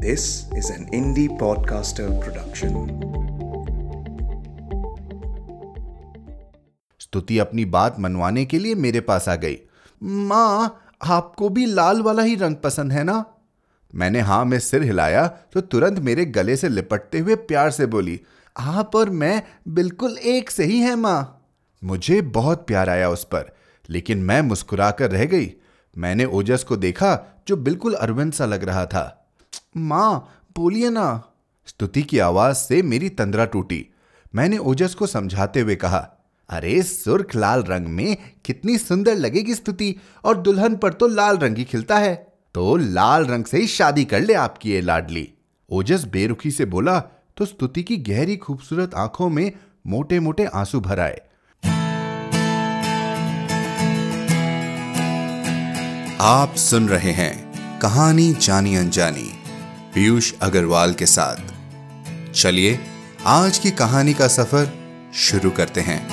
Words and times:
This 0.00 0.24
is 0.54 0.66
an 0.70 0.82
indie 0.92 1.28
podcaster 1.38 2.06
production. 2.22 2.74
स्तुति 7.00 7.38
अपनी 7.38 7.64
बात 7.64 8.00
मनवाने 8.00 8.44
के 8.44 8.58
लिए 8.58 8.74
मेरे 8.74 9.00
पास 9.00 9.28
आ 9.28 9.34
गई। 9.36 9.56
माँ, 10.02 10.80
आपको 11.02 11.48
भी 11.48 11.66
लाल 11.66 12.02
वाला 12.02 12.22
ही 12.22 12.34
रंग 12.34 12.56
पसंद 12.56 12.92
है 12.92 13.04
ना? 13.04 13.24
मैंने 13.94 14.20
हाँ 14.20 14.44
में 14.44 14.58
सिर 14.60 14.82
हिलाया 14.82 15.26
तो 15.26 15.60
तुरंत 15.60 15.98
मेरे 15.98 16.24
गले 16.24 16.56
से 16.56 16.68
लिपटते 16.68 17.18
हुए 17.18 17.34
प्यार 17.34 17.70
से 17.70 17.86
बोली, 17.86 18.20
आप 18.56 18.96
और 18.96 19.10
मैं 19.10 19.42
बिल्कुल 19.68 20.18
एक 20.18 20.50
से 20.50 20.64
ही 20.64 20.78
हैं, 20.78 20.94
माँ। 20.94 21.48
मुझे 21.84 22.20
बहुत 22.22 22.66
प्यार 22.66 22.90
आया 22.90 23.10
उस 23.10 23.24
पर, 23.24 23.52
लेकिन 23.90 24.18
मैं 24.18 24.42
मुस्कुराकर 24.42 25.10
रह 25.10 25.24
गई। 25.24 25.52
मैंने 25.96 26.24
ओजस 26.24 26.64
को 26.64 26.76
देखा, 26.76 27.18
जो 27.48 27.56
बिल्कुल 27.56 27.94
अरविंद 27.94 28.32
सा 28.32 28.46
लग 28.46 28.64
रहा 28.64 28.86
था। 28.86 29.15
माँ, 29.76 30.42
बोलिए 30.56 30.90
ना। 30.90 31.22
स्तुति 31.66 32.02
की 32.02 32.18
आवाज़ 32.18 32.56
से 32.56 32.82
मेरी 32.82 33.08
तंद्रा 33.08 33.44
टूटी। 33.44 33.86
मैंने 34.34 34.58
ओजस 34.58 34.94
को 34.94 35.06
समझाते 35.06 35.60
हुए 35.60 35.76
कहा, 35.76 36.10
अरे, 36.48 36.82
सुर्ख 36.82 37.34
लाल 37.34 37.62
रंग 37.62 37.86
में 37.86 38.16
कितनी 38.44 38.78
सुंदर 38.78 39.14
लगेगी 39.14 39.54
स्तुति, 39.54 39.96
और 40.24 40.36
दुल्हन 40.36 40.76
पर 40.76 40.92
तो 40.92 41.06
लाल 41.06 41.38
रंग 41.38 41.56
ही 41.56 41.64
खिलता 41.64 41.98
है। 41.98 42.32
तो 42.54 42.76
लाल 42.76 43.26
रंग 43.26 43.44
से 43.44 43.58
ही 43.58 43.66
शादी 43.66 44.04
कर 44.04 44.20
ले 44.20 44.34
आपकी 44.34 44.70
ये 44.70 44.80
लाडली। 44.80 45.32
ओजस 45.70 46.04
बेरुखी 46.04 46.50
से 46.50 46.64
बोला 46.64 47.00
तो 47.36 47.46
स्तुति 47.46 47.82
की 47.82 47.96
गहरी 47.96 48.36
खूबसूरत 48.36 48.94
आँखों 48.94 49.28
में 49.28 49.52
मोटे 49.86 50.20
मोटे 50.20 50.44
आँसू 50.44 50.80
भर 50.80 51.00
आए। 51.00 51.20
आप 56.20 56.54
सुन 56.54 56.88
रहे 56.88 57.10
हैं 57.10 57.46
कहानी 57.80 58.32
जानी 58.32 58.76
अनजानी। 58.76 59.35
पीयूष 59.96 60.32
अग्रवाल 60.42 60.94
के 60.94 61.06
साथ। 61.06 61.36
चलिए, 62.32 62.80
आज 63.26 63.58
की 63.58 63.70
कहानी 63.70 64.14
का 64.14 64.28
सफ़र 64.28 64.72
शुरू 65.14 65.50
करते 65.50 65.80
हैं। 65.80 66.08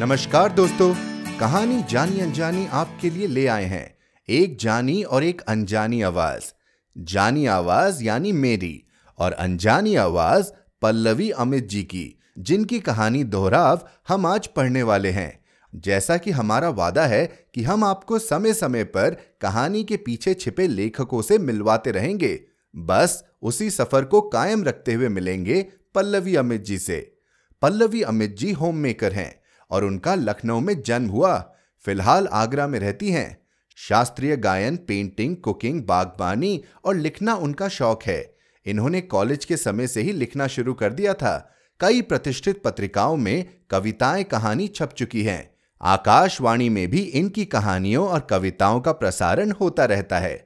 नमस्कार 0.00 0.52
दोस्तों, 0.52 0.94
कहानी 1.38 1.84
जानी 1.90 2.20
अनजानी 2.20 2.66
आपके 2.66 3.10
लिए 3.10 3.26
ले 3.26 3.46
आए 3.46 3.64
हैं। 3.64 3.94
एक 4.28 4.58
जानी 4.58 5.02
और 5.02 5.24
एक 5.24 5.40
अनजानी 5.40 6.02
आवाज़। 6.02 6.52
जानी 6.98 7.46
आवाज़ 7.46 8.04
यानी 8.04 8.32
मेरी 8.32 8.84
और 9.18 9.32
अनजानी 9.32 9.94
आवाज़ 9.94 10.46
पल्लवी 10.82 11.30
अमित 11.30 11.68
जी 11.68 11.82
की, 11.82 12.20
जिनकी 12.38 12.80
कहानी 12.80 13.24
दोहराव 13.24 13.88
हम 14.08 14.26
आज 14.26 14.46
पढ़ने 14.46 14.82
वाले 14.82 15.10
हैं। 15.10 15.41
जैसा 15.74 16.16
कि 16.16 16.30
हमारा 16.30 16.68
वादा 16.68 17.06
है 17.06 17.26
कि 17.54 17.62
हम 17.62 17.84
आपको 17.84 18.18
समय 18.18 18.52
समय 18.52 18.84
पर 18.84 19.16
कहानी 19.40 19.84
के 19.84 19.96
पीछे 19.96 20.34
छिपे 20.34 20.66
लेखकों 20.66 21.22
से 21.22 21.38
मिलवाते 21.38 21.90
रहेंगे। 21.90 22.44
बस 22.76 23.24
उसी 23.42 23.70
सफ़र 23.70 24.04
को 24.04 24.20
कायम 24.20 24.64
रखते 24.64 24.94
हुए 24.94 25.08
मिलेंगे 25.08 25.66
पल्लवी 25.94 26.36
अमित 26.36 26.64
जी 26.64 26.78
से। 26.78 27.16
पल्लवी 27.62 28.02
अमित 28.02 28.36
जी 28.36 28.52
होम 28.52 28.76
मेकर 28.76 29.12
हैं 29.12 29.42
और 29.70 29.84
उनका 29.84 30.14
लखनऊ 30.14 30.60
में 30.60 30.82
जन्म 30.82 31.08
हुआ। 31.08 31.54
फ़िलहाल 31.84 32.26
आगरा 32.26 32.66
में 32.66 32.78
रहती 32.78 33.10
हैं। 33.10 33.46
शास्त्रीय 33.76 34.36
गायन 34.36 34.76
पेंटिंग 34.76 35.36
कुकिंग 35.36 35.82
बागबानी 35.82 36.64
और 36.84 36.96
लिखना 36.96 37.34
उनका 37.34 37.68
शौक 37.68 38.02
है। 38.02 38.36
इन्होंने 38.66 39.00
कॉलेज 39.00 39.44
के 39.44 39.56
समय 39.56 39.86
से 39.86 40.02
ही 40.02 40.12
लिखना 40.12 40.46
शुरू 40.46 40.74
कर 40.74 40.92
दिया 40.92 41.14
था। 41.14 41.54
कई 41.80 42.02
प्रतिष्ठित 42.02 42.62
पत्रिकाओं 42.62 43.16
में 43.16 43.44
कविताएँ 43.70 44.24
कहानी 44.24 44.68
छप 44.68 44.92
चुकी 44.92 45.22
हैं। 45.22 45.51
आकाशवाणी 45.82 46.68
में 46.68 46.88
भी 46.90 47.00
इनकी 47.00 47.44
कहानियों 47.44 48.06
और 48.08 48.20
कविताओं 48.20 48.80
का 48.80 48.92
प्रसारण 48.92 49.52
होता 49.52 49.84
रहता 49.84 50.18
है। 50.18 50.36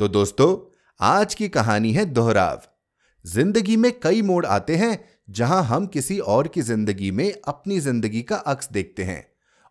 तो 0.00 0.08
दोस्तों, 0.08 0.56
आज 1.00 1.34
की 1.34 1.48
कहानी 1.48 1.92
है 1.92 2.04
दोहराव। 2.04 2.62
ज़िंदगी 3.24 3.76
में 3.76 3.90
कई 4.00 4.22
मोड़ 4.22 4.44
आते 4.46 4.76
हैं, 4.76 4.98
जहाँ 5.30 5.62
हम 5.64 5.86
किसी 5.86 6.18
और 6.18 6.48
की 6.48 6.62
ज़िंदगी 6.62 7.10
में 7.10 7.32
अपनी 7.48 7.80
ज़िंदगी 7.80 8.22
का 8.22 8.36
अक्स 8.36 8.68
देखते 8.72 9.02
हैं। 9.02 9.26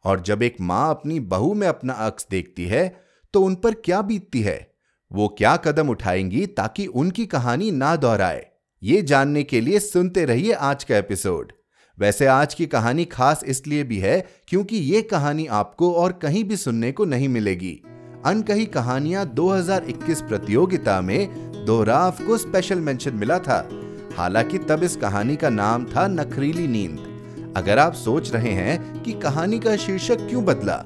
और 0.06 0.22
जब 0.22 0.44
एक 0.44 0.62
माँ 0.62 0.90
अपनी 0.90 1.20
बहू 1.20 1.54
में 1.54 1.68
अपना 1.68 1.94
अक्स 1.94 2.28
देखती 2.32 2.66
है 2.66 2.88
तो 3.34 3.42
उन 3.42 3.56
पर 3.56 3.74
क्या 3.76 4.02
बीतती 4.02 4.42
है? 4.42 4.74
वो 5.12 5.28
क्या 5.28 5.56
कदम 5.58 5.90
उठाएँगी 5.90 6.46
ताकि 6.48 6.86
उनकी 6.86 7.26
कहानी 7.26 7.72
ना 7.72 7.96
दोहराए? 7.96 8.46
ये 8.82 9.02
जानने 9.02 9.44
के 9.44 9.62
लिए 9.62 9.80
सुनते 9.80 10.26
रहिए 10.26 10.54
आज 10.54 10.84
का 10.84 10.98
एपिसोड। 10.98 11.52
वैसे 12.00 12.26
आज 12.26 12.54
की 12.54 12.66
कहानी 12.66 13.06
खास 13.06 13.44
इसलिए 13.44 13.84
भी 13.84 13.98
है 13.98 14.28
क्योंकि 14.48 14.78
ये 14.78 15.02
कहानी 15.02 15.46
आपको 15.46 15.94
और 15.94 16.12
कहीं 16.12 16.44
भी 16.44 16.58
सुनने 16.58 16.92
को 16.92 17.06
नहीं 17.06 17.30
मिलेगी। 17.30 17.82
अनकही 18.26 18.66
कहानियाँ 18.66 19.26
2021 19.34 20.22
प्रतियोगिता 20.22 21.02
में 21.02 21.30
दोहराव 21.66 22.12
को 22.12 22.38
स्पेशल 22.38 22.80
मेंशन 22.80 23.14
मिला 23.14 23.40
था। 23.40 23.70
हालाँकि 24.18 24.58
तब 24.58 24.84
इस 24.84 24.96
कहानी 24.96 25.36
का 25.36 25.50
नाम 25.50 25.86
था 25.86 26.08
नखरीली 26.08 26.68
नींद। 26.68 27.54
अगर 27.58 27.80
आप 27.80 27.94
सोच 27.94 28.34
रहे 28.34 28.52
हैं 28.52 29.04
कि 29.04 29.14
कहानी 29.14 29.60
का 29.60 29.76
शीर्षक 29.76 30.28
क्यों 30.30 30.46
बदला 30.46 30.78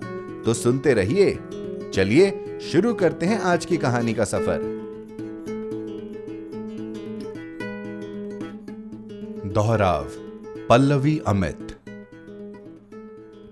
तो 0.46 0.54
सुनते 0.54 0.94
रहिए। 0.94 1.40
चलिए, 1.94 2.60
शुरू 2.72 2.94
करते 2.94 3.26
हैं 3.26 3.40
आज 3.40 3.66
की 3.66 3.78
कहानी 3.78 4.14
का 4.14 4.24
सफ़र। 4.24 4.60
दोहराव। 9.46 10.27
पल्लवी 10.70 11.20
अमित। 11.28 11.68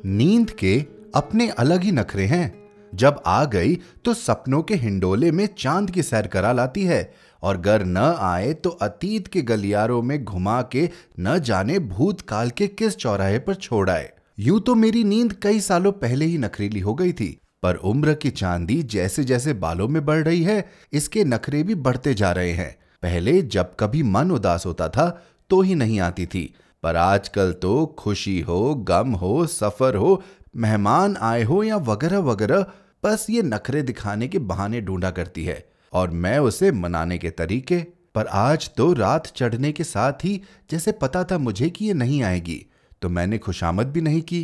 नींद 0.06 0.50
के 0.50 0.74
अपने 1.16 1.48
अलग 1.50 1.84
ही 1.84 1.92
नखरे 1.92 2.26
हैं। 2.26 2.54
जब 2.94 3.22
आ 3.26 3.44
गई 3.46 3.76
तो 4.06 4.14
सपनों 4.14 4.62
के 4.62 4.76
हिंडोले 4.76 5.32
में 5.32 5.48
चाँद 5.58 5.92
की 5.92 6.04
सैर 6.04 6.28
करा 6.28 6.52
लाती 6.52 6.84
है 6.84 7.14
और 7.44 7.58
घर 7.58 7.86
न 7.86 7.98
आए 8.20 8.54
तो 8.54 8.70
अतीत 8.70 9.28
के 9.28 9.42
गलियारों 9.42 10.02
में 10.02 10.24
घुमा 10.24 10.62
के 10.72 10.90
न 11.20 11.38
जाने 11.40 11.80
भूतकाल 11.80 12.50
के 12.50 12.68
किस 12.68 12.96
चौराहे 12.96 13.40
पर 13.40 13.56
छोड़ 13.56 13.90
आए। 13.90 14.12
यूँ 14.40 14.60
तो 14.62 14.76
मेरी 14.76 15.04
नींद 15.04 15.34
कई 15.34 15.60
सालों 15.60 15.92
पहले 15.94 16.26
ही 16.26 16.38
नखरीली 16.38 16.80
हो 16.80 16.94
गई 16.96 17.14
थी, 17.14 17.38
पर 17.64 17.76
उम्र 17.76 18.14
की 18.14 18.30
चांदी 18.32 18.82
जैसे 18.84 19.24
जैसे 19.24 19.54
बालों 19.54 19.88
में 19.88 20.04
बढ़ 20.06 20.24
रही 20.24 20.44
है, 20.44 20.66
इसके 20.94 21.24
नखरे 21.24 21.64
भी 21.64 21.76
बढ़ते 21.76 22.14
जा 22.14 22.32
रहे 22.32 22.52
हैं। 22.52 22.76
पहले 23.04 23.42
जब 23.42 23.76
कभी 23.80 24.04
मन 24.04 24.32
उदास 24.32 24.66
होता 24.66 24.90
था 24.90 25.10
तो 25.50 25.62
ही 25.62 25.76
नहीं 25.76 26.00
आती 26.00 26.26
थी। 26.26 26.54
पर 26.86 26.96
आजकल 26.96 27.52
तो 27.52 27.86
खुशी 28.00 28.40
हो, 28.42 28.76
गम 28.76 29.12
हो, 29.12 29.46
सफ़र 29.46 29.96
हो, 29.96 30.24
मेहमान 30.56 31.16
आए 31.22 31.44
हो 31.44 31.64
या 31.64 31.78
वगैरह 31.78 32.20
वगैरह, 32.20 32.66
बस 33.04 33.26
ये 33.30 33.42
नखरे 33.42 33.82
दिखाने 33.82 34.28
के 34.28 34.40
बहाने 34.40 34.82
ढूंढा 34.82 35.12
करती 35.12 35.46
है 35.46 35.70
और 35.94 36.10
मैं 36.10 36.40
उसे 36.40 36.72
मनाने 36.72 37.18
के 37.18 37.30
तरीके, 37.30 37.78
पर 38.16 38.26
आज 38.26 38.70
तो 38.78 38.94
रात 38.94 39.28
चढ़ने 39.28 39.72
के 39.72 39.84
साथ 39.84 40.14
ही 40.24 40.42
जैसे 40.72 40.92
पता 40.92 41.24
था 41.24 41.38
मुझे 41.38 41.70
कि 41.70 41.86
ये 41.86 41.94
नहीं 41.94 42.24
आएगी 42.24 42.66
तो 43.02 43.10
मैंने 43.10 43.38
खुशामद 43.38 43.88
भी 43.88 44.02
नहीं 44.02 44.22
की। 44.22 44.44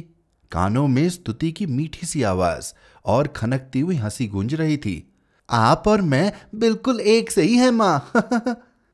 कानों 0.51 0.87
में 0.87 1.09
स्तुति 1.09 1.51
की 1.51 1.65
मीठी 1.65 2.07
सी 2.07 2.23
आवाज़ 2.23 2.73
और 3.05 3.27
खनकती 3.27 3.79
हुई 3.79 3.95
हँसी 3.95 4.27
गूंज 4.27 4.53
रही 4.55 4.77
थी। 4.77 5.13
आप 5.49 5.83
और 5.87 6.01
मैं 6.01 6.31
बिल्कुल 6.55 6.99
एक 6.99 7.31
से 7.31 7.41
ही 7.41 7.55
है, 7.55 7.71
माँ। 7.71 8.11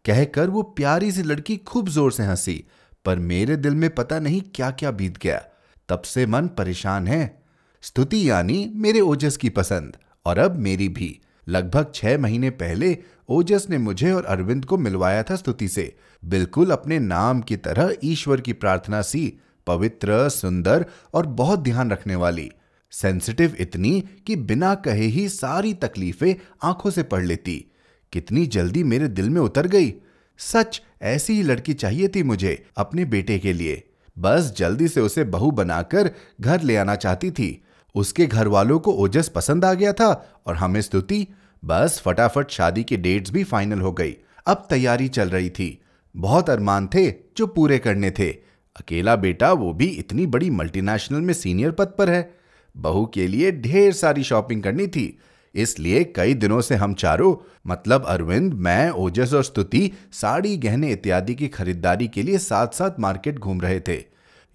कहकर 0.05 0.49
वो 0.49 0.61
प्यारी 0.61 1.11
सी 1.11 1.23
लड़की 1.23 1.57
खूब 1.57 1.89
ज़ोर 1.89 2.11
से 2.11 2.23
हँसी 2.23 2.63
पर 3.07 3.19
मेरे 3.19 3.55
दिल 3.55 3.75
में 3.75 3.95
पता 3.95 4.19
नहीं 4.19 4.41
क्या 4.55 4.71
क्या 4.71 4.91
बीत 4.91 5.17
गया। 5.17 5.45
तब 5.89 6.01
से 6.01 6.25
मन 6.25 6.47
परेशान 6.47 7.07
है। 7.07 7.43
स्तुति 7.81 8.29
यानी 8.29 8.71
मेरे 8.75 8.99
ओजस 8.99 9.37
की 9.37 9.49
पसंद, 9.49 9.97
और 10.25 10.37
अब 10.37 10.55
मेरी 10.55 10.89
भी। 10.89 11.19
लगभग 11.47 11.91
छह 11.95 12.17
महीने 12.17 12.49
पहले 12.49 12.97
ओजस 13.29 13.67
ने 13.69 13.77
मुझे 13.77 14.11
और 14.11 14.25
अरविंद 14.25 14.65
को 14.65 14.77
मिलवाया 14.77 15.23
था 15.23 15.35
स्तुति 15.35 15.67
से। 15.67 15.97
बिल्कुल 16.25 16.71
अपने 16.71 16.99
नाम 16.99 17.41
की 17.41 17.57
तरह 17.57 17.95
ईश्वर 18.03 18.41
की 18.41 18.53
प्रार्थना 18.53 19.01
सी, 19.01 19.39
पवित्र, 19.67 20.29
सुंदर 20.29 20.85
और 21.13 21.25
बहुत 21.25 21.59
ध्यान 21.59 21.91
रखने 21.91 22.15
वाली। 22.15 22.51
सेंसिटिव 22.91 23.55
इतनी 23.59 24.03
कि 24.27 24.35
बिना 24.35 24.75
कहे 24.75 25.05
ही 25.05 25.29
सारी 25.29 25.73
तकलीफें 25.73 26.35
आँखों 26.63 26.89
से 26.89 27.03
पढ़ 27.03 27.25
लेती। 27.25 27.65
कितनी 28.11 28.45
जल्दी 28.45 28.83
मेरे 28.83 29.07
दिल 29.07 29.29
में 29.29 29.41
उतर 29.41 29.67
गई। 29.67 29.93
सच 30.37 30.81
ऐसी 31.01 31.33
ही 31.33 31.43
लड़की 31.43 31.73
चाहिए 31.73 32.07
थी 32.07 32.23
मुझे 32.23 32.65
अपने 32.77 33.05
बेटे 33.05 33.39
के 33.39 33.53
लिए। 33.53 33.83
बस 34.19 34.53
जल्दी 34.57 34.87
से 34.87 35.01
उसे 35.01 35.23
बहू 35.23 35.51
बनाकर 35.51 36.11
घर 36.41 36.61
ले 36.61 36.77
आना 36.77 36.95
चाहती 36.95 37.31
थी। 37.31 37.63
उसके 37.95 38.25
घर 38.25 38.47
वालों 38.47 38.79
को 38.79 38.91
ओजस 38.91 39.29
पसंद 39.29 39.65
आ 39.65 39.73
गया 39.73 39.93
था 39.93 40.41
और 40.47 40.55
हमें 40.55 40.81
स्तुति। 40.81 41.27
बस 41.65 42.01
फटाफट 42.05 42.51
शादी 42.51 42.83
के 42.83 42.97
डेट्स 42.97 43.31
भी 43.31 43.43
फाइनल 43.43 43.79
हो 43.79 43.91
गई। 43.91 44.15
अब 44.45 44.67
तैयारी 44.69 45.07
चल 45.07 45.29
रही 45.29 45.49
थी। 45.49 45.81
बहुत 46.15 46.49
अरमान 46.49 46.87
थे 46.87 47.11
जो 47.11 47.47
पूरे 47.47 47.79
करने 47.79 48.11
थे। 48.11 48.29
अकेला 48.75 49.15
बेटा 49.15 49.51
वो 49.51 49.73
भी 49.73 49.85
इतनी 49.85 50.25
बड़ी 50.25 50.49
मल्टीनेशनल 50.49 51.21
में 51.21 51.33
सीनियर 51.33 51.71
पद 51.71 51.87
पर 51.97 52.09
है। 52.09 52.37
बहू 52.77 53.05
के 53.05 53.27
लिए 53.27 53.51
ढेर 53.51 53.93
सारी 53.93 54.23
शॉपिंग 54.23 54.63
करनी 54.63 54.87
थी। 54.87 55.19
इसलिए 55.57 56.03
कई 56.15 56.33
दिनों 56.33 56.59
से 56.61 56.75
हम 56.75 56.93
चारों 56.93 57.35
मतलब 57.67 58.05
अरविंद, 58.05 58.53
मैं, 58.53 58.89
ओजस 58.89 59.33
और 59.33 59.43
स्तुति, 59.43 59.91
साड़ी, 60.11 60.55
गहने 60.57 60.91
इत्यादि 60.91 61.35
की 61.35 61.47
खरीदारी 61.47 62.07
के 62.07 62.23
लिए 62.23 62.37
साथ 62.37 62.67
साथ 62.67 62.99
मार्केट 62.99 63.39
घूम 63.39 63.61
रहे 63.61 63.79
थे। 63.79 63.97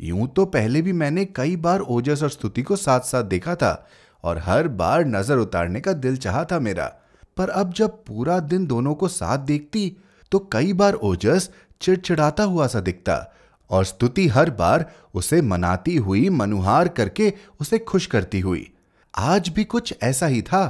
यूँ 0.01 0.27
तो 0.29 0.45
पहले 0.47 0.83
भी 0.83 0.93
मैंने 0.95 1.25
कई 1.27 1.57
बार 1.57 1.81
ओजस 1.81 2.23
और 2.23 2.31
स्तुति 2.31 2.63
को 2.63 2.77
साथ 2.77 3.01
साथ 3.01 3.25
देखा 3.25 3.55
था 3.55 3.75
और 4.25 4.39
हर 4.39 4.69
बार 4.71 5.05
नज़र 5.07 5.39
उतारने 5.39 5.81
का 5.81 5.93
दिल 5.95 6.17
चाहा 6.17 6.45
था 6.45 6.59
मेरा। 6.61 6.87
पर 7.37 7.49
अब 7.51 7.73
जब 7.73 8.03
पूरा 8.05 8.39
दिन 8.41 8.67
दोनों 8.67 8.95
को 8.95 9.09
साथ 9.09 9.39
देखती 9.39 9.97
तो 10.33 10.39
कई 10.53 10.73
बार 10.73 10.95
ओजस 10.95 11.49
चिड़चिड़ाता 11.81 12.43
हुआ 12.45 12.67
सा 12.67 12.81
दिखता 12.81 13.17
और 13.71 13.85
स्तुति 13.85 14.27
हर 14.29 14.51
बार 14.51 14.85
उसे 15.15 15.41
मनाती 15.43 15.97
हुई, 15.97 16.29
मनुहार 16.29 16.89
करके 16.89 17.33
उसे 17.61 17.79
खुश 17.79 18.07
करती 18.07 18.41
हुई। 18.41 18.69
आज 19.15 19.49
भी 19.49 19.65
कुछ 19.65 19.95
ऐसा 20.03 20.27
ही 20.27 20.43
था 20.43 20.63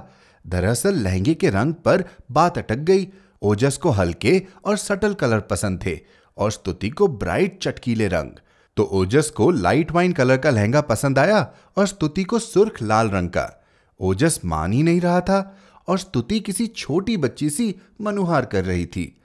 दरअसल 0.47 0.94
लहंगे 0.94 1.35
के 1.35 1.50
रंग 1.50 1.75
पर 1.75 2.05
बात 2.31 2.59
अटक 2.59 2.77
गई। 2.77 3.09
ओजस 3.43 3.77
को 3.77 3.91
हल्के 3.91 4.43
और 4.65 4.77
सटल 4.77 5.15
कलर 5.15 5.41
पसंद 5.41 5.81
थे 5.87 6.00
और 6.39 6.53
स्तुति 6.53 6.91
को 6.91 7.09
ब्राइट 7.09 7.62
चटकीले 7.62 8.09
रंग। 8.09 8.31
तो 8.77 8.83
ओजस 8.83 9.31
को 9.31 9.50
लाइट 9.50 9.93
वाइन 9.93 10.12
कलर 10.12 10.37
का 10.37 10.50
लहंगा 10.50 10.81
पसंद 10.81 11.19
आया 11.19 11.53
और 11.77 11.87
स्तुति 11.87 12.25
को 12.25 12.39
सुर्ख 12.39 12.83
लाल 12.83 13.11
रंग 13.11 13.29
का। 13.29 13.65
ओजस 14.00 14.41
मान 14.44 14.73
ही 14.73 14.83
नहीं 14.83 15.00
रहा 15.00 15.21
था 15.21 15.59
और 15.89 15.99
स्तुति 15.99 16.41
किसी 16.41 16.67
छोटी 16.67 17.17
बच्ची 17.17 17.50
सी 17.50 17.75
मनुहार 18.00 18.44
कर 18.44 18.65
रही 18.65 18.87
थी। 18.87 19.21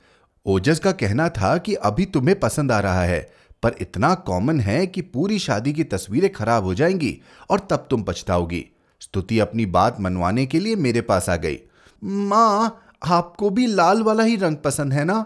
ओजस 0.46 0.80
का 0.80 0.92
कहना 0.92 1.30
था 1.30 1.58
कि 1.58 1.74
अभी 1.74 2.06
तुम्हें 2.06 2.40
पसंद 2.40 2.72
आ 2.72 2.80
रहा 2.80 3.04
है, 3.04 3.32
पर 3.64 3.76
इतना 3.82 4.14
कॉमन 4.16 4.60
है 4.60 4.88
कि 4.88 5.02
पूरी 5.02 5.40
शादी 5.40 5.74
की 5.74 5.84
तस्वीरें 5.84 6.34
खराब 6.34 6.64
हो 6.64 6.74
जाएँगी 6.74 7.22
और 7.50 7.68
तब 7.70 7.88
तुम 7.90 8.04
पछताओगी। 8.04 8.66
स्तुति 9.02 9.40
अपनी 9.40 9.66
बात 9.66 10.00
मनवाने 10.02 10.46
के 10.46 10.60
लिए 10.60 10.76
मेरे 10.76 11.02
पास 11.02 11.30
आ 11.30 11.36
गई। 11.36 11.60
माँ, 12.04 12.82
आपको 13.06 13.50
भी 13.50 13.66
लाल 13.66 14.04
वाला 14.04 14.24
ही 14.24 14.36
रंग 14.36 14.58
पसंद 14.58 14.94
है 14.94 15.04
ना? 15.06 15.26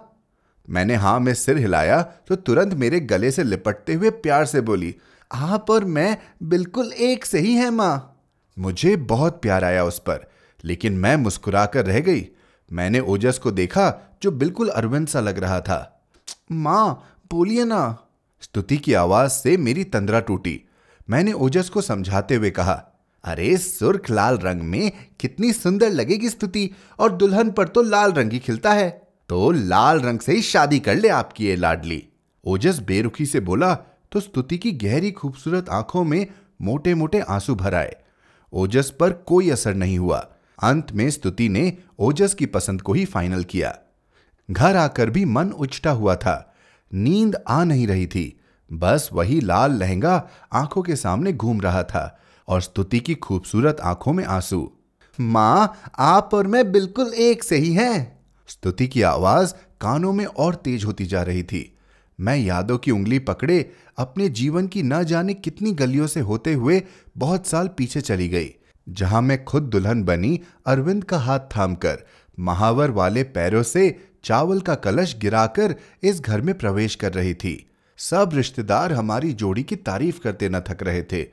मैंने 0.68 0.96
हाँ 0.96 1.20
में 1.20 1.34
सिर 1.34 1.58
हिलाया 1.58 2.02
तो 2.28 2.36
तुरंत 2.36 2.74
मेरे 2.74 3.00
गले 3.00 3.32
से 3.32 3.44
लिपटते 3.44 3.94
हुए 3.94 4.10
प्यार 4.10 4.46
से 4.46 4.62
बोली, 4.62 4.96
आप 5.32 5.70
और 5.70 5.86
मैं 5.86 6.18
बिल्कुल 6.44 6.92
एक 6.92 7.26
से 7.26 7.40
ही 7.40 7.54
हैं, 7.54 7.70
माँ। 7.70 8.18
मुझे 8.58 8.96
बहुत 8.96 9.42
प्यार 9.42 9.64
आया 9.64 9.84
उस 9.84 10.00
पर, 10.00 10.30
लेकिन 10.64 10.94
मैं 10.94 11.16
मुस्कुराकर 11.16 11.86
रह 11.86 12.00
गई। 12.00 12.28
मैंने 12.72 13.00
ओजस 13.00 13.38
को 13.38 13.52
देखा, 13.52 13.94
जो 14.24 14.32
बिल्कुल 14.32 14.70
अरविंद 14.70 15.08
सा 15.08 15.20
लग 15.20 15.40
रहा 15.40 15.60
था। 15.62 16.04
माँ, 16.52 17.04
बोलिए 17.32 17.66
ना। 17.66 17.98
स्तुति 18.42 18.78
की 18.78 18.94
आवाज़ 18.94 19.32
से 19.32 19.58
मेरी 19.58 19.84
तंद्रा 19.84 20.20
टूटी। 20.20 20.62
मैंने 21.10 21.34
ओजस 21.34 21.70
को 21.70 21.82
समझाते 21.82 22.36
हुए 22.36 22.50
कहा 22.50 22.74
अरे, 23.24 23.58
सुर्ख 23.58 24.10
लाल 24.10 24.38
रंग 24.38 24.62
में 24.62 24.92
कितनी 25.20 25.54
सुंदर 25.54 25.90
लगेगी 25.90 26.30
स्तुति, 26.30 26.72
और 27.00 27.12
दुल्हन 27.12 27.52
पर 27.52 27.68
तो 27.68 27.82
लाल 27.82 28.12
रंग 28.12 28.32
ही 28.32 28.40
खिलता 28.40 28.74
है। 28.74 29.08
तो 29.30 29.52
लाल 29.52 30.00
रंग 30.00 30.20
से 30.20 30.34
ही 30.34 30.42
शादी 30.42 30.80
कर 30.80 30.96
ले 30.96 31.08
आपकी 31.08 31.46
ये 31.46 31.56
लाडली। 31.56 32.08
ओजस 32.46 32.80
बेरुखी 32.80 33.26
से 33.26 33.40
बोला 33.40 33.74
तो 34.12 34.20
स्तुति 34.20 34.58
की 34.58 34.72
गहरी 34.72 35.12
खूबसूरत 35.12 35.70
आँखों 35.70 36.04
में 36.04 36.28
मोटे 36.62 36.94
मोटे 36.94 37.20
आँसू 37.20 37.56
भर 37.56 37.76
आए। 37.76 37.96
ओजस 38.54 38.94
पर 39.00 39.12
कोई 39.12 39.50
असर 39.50 39.74
नहीं 39.74 40.00
हुआ। 40.00 40.28
अंत 40.64 40.92
में 40.92 41.10
स्तुति 41.10 41.50
ने 41.50 41.78
ओजस 42.00 42.34
की 42.34 42.46
पसंद 42.46 42.82
को 42.82 42.94
ही 42.94 43.06
फाइनल 43.06 43.44
किया। 43.44 43.78
घर 44.52 44.76
आकर 44.76 45.10
भी 45.10 45.26
मन 45.26 45.50
उछटा 45.50 45.92
हुआ 45.92 46.16
था। 46.16 46.56
नींद 46.94 47.38
आ 47.48 47.64
नहीं 47.64 47.88
रही 47.88 48.08
थी। 48.08 48.40
बस 48.74 49.10
वही 49.14 49.42
लाल 49.42 49.72
लहंगा 49.72 50.30
आँखों 50.54 50.82
के 50.82 50.96
सामने 50.96 51.34
घूम 51.34 51.62
रहा 51.62 51.84
था। 51.84 52.20
और 52.52 52.62
स्तुति 52.62 53.00
की 53.00 53.16
खूबसूरत 53.16 53.78
आँखों 53.82 54.14
में 54.14 54.24
आँसू। 54.26 54.72
माँ, 55.20 55.82
आप 56.00 56.30
और 56.34 56.48
मैं 56.48 56.72
बिल्कुल 56.72 57.14
एक 57.14 57.44
से 57.44 57.58
ही 57.58 57.74
हैं। 57.74 58.22
स्तुति 58.48 58.88
की 58.88 59.02
आवाज़ 59.02 59.54
कानों 59.82 60.12
में 60.14 60.26
और 60.26 60.56
तेज 60.56 60.86
होती 60.86 61.06
जा 61.06 61.22
रही 61.24 61.44
थी। 61.44 61.78
मैं 62.20 62.36
यादों 62.38 62.78
की 62.78 62.92
उंगली 62.92 63.20
पकड़े 63.20 63.72
अपने 63.98 64.28
जीवन 64.30 64.68
की 64.68 64.84
न 64.84 65.04
जाने 65.04 65.34
कितनी 65.34 65.72
गलियों 65.72 66.08
से 66.08 66.20
होते 66.20 66.54
हुए 66.54 66.82
बहुत 67.18 67.48
साल 67.48 67.68
पीछे 67.68 68.02
चली 68.02 68.28
गई, 68.30 68.50
जहाँ 68.90 69.22
मैं 69.22 69.44
खुद 69.46 69.64
दुल्हन 69.64 70.04
बनी 70.04 70.40
अरविंद 70.66 71.04
का 71.04 71.18
हाथ 71.18 71.40
थामकर, 71.40 72.06
महावर 72.40 72.92
वाले 72.92 73.24
पैरों 73.24 73.64
से 73.64 74.10
चावल 74.24 74.60
का 74.62 74.76
कलश 74.76 75.16
गिराकर 75.18 75.76
इस 76.04 76.22
घर 76.22 76.42
में 76.42 76.58
प्रवेश 76.58 76.96
कर 76.96 77.14
रही 77.14 77.34
थी। 77.34 77.70
सब 77.98 78.30
रिश्तेदार 78.34 78.94
हमारी 78.94 79.34
जोड़ी 79.34 79.64
की 79.64 79.76
तारीफ़ 79.76 80.20
करते 80.20 80.50
न 80.50 80.60
थक 80.60 80.84
रहे 80.84 81.04
थे। 81.04 81.24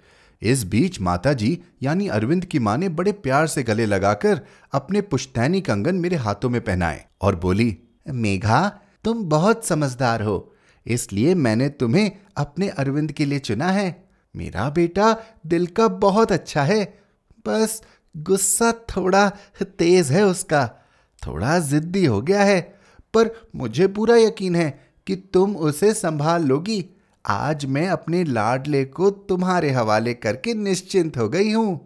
इस 0.42 0.64
बीच 0.64 1.00
माताजी, 1.00 1.58
यानी 1.82 2.08
अरविंद 2.08 2.44
की 2.44 2.58
माँ 2.58 2.76
ने 2.78 2.88
बड़े 2.88 3.12
प्यार 3.12 3.46
से 3.46 3.62
गले 3.62 3.86
लगाकर 3.86 4.40
अपने 4.72 5.00
पुश्तैनी 5.00 5.60
कंगन 5.60 5.94
मेरे 5.94 6.16
हाथों 6.16 6.50
में 6.50 6.60
पहनाए 6.60 7.04
और 7.22 7.36
बोली, 7.36 7.76
मेघा, 8.06 8.68
तुम 9.04 9.24
बहुत 9.24 9.64
समझदार 9.66 10.22
हो, 10.22 10.54
इसलिए 10.86 11.34
मैंने 11.34 11.68
तुम्हें 11.68 12.10
अपने 12.36 12.68
अरविंद 12.68 13.12
के 13.12 13.24
लिए 13.24 13.38
चुना 13.38 13.70
है। 13.70 14.08
मेरा 14.34 14.68
बेटा 14.70 15.16
दिल 15.46 15.66
का 15.66 15.88
बहुत 15.88 16.32
अच्छा 16.32 16.62
है, 16.62 16.84
बस 17.46 17.82
गुस्सा 18.14 18.72
थोड़ा 18.90 19.28
तेज 19.78 20.10
है 20.12 20.24
उसका, 20.26 20.66
थोड़ा 21.22 21.58
जिद्दी 21.58 22.04
हो 22.06 22.20
गया 22.22 22.42
है, 22.42 22.60
पर 23.14 23.30
मुझे 23.56 23.86
पूरा 23.86 24.16
यकीन 24.16 24.56
है 24.56 24.70
कि 25.06 25.16
तुम 25.16 25.56
उसे 25.56 25.92
संभाल 25.94 26.44
लोगी। 26.44 26.84
आज 27.24 27.64
मैं 27.66 27.88
अपने 27.88 28.22
लाडले 28.24 28.84
को 28.84 29.10
तुम्हारे 29.10 29.70
हवाले 29.70 30.12
करके 30.14 30.52
निश्चिंत 30.54 31.16
हो 31.16 31.28
गई 31.28 31.50
हूँ। 31.52 31.80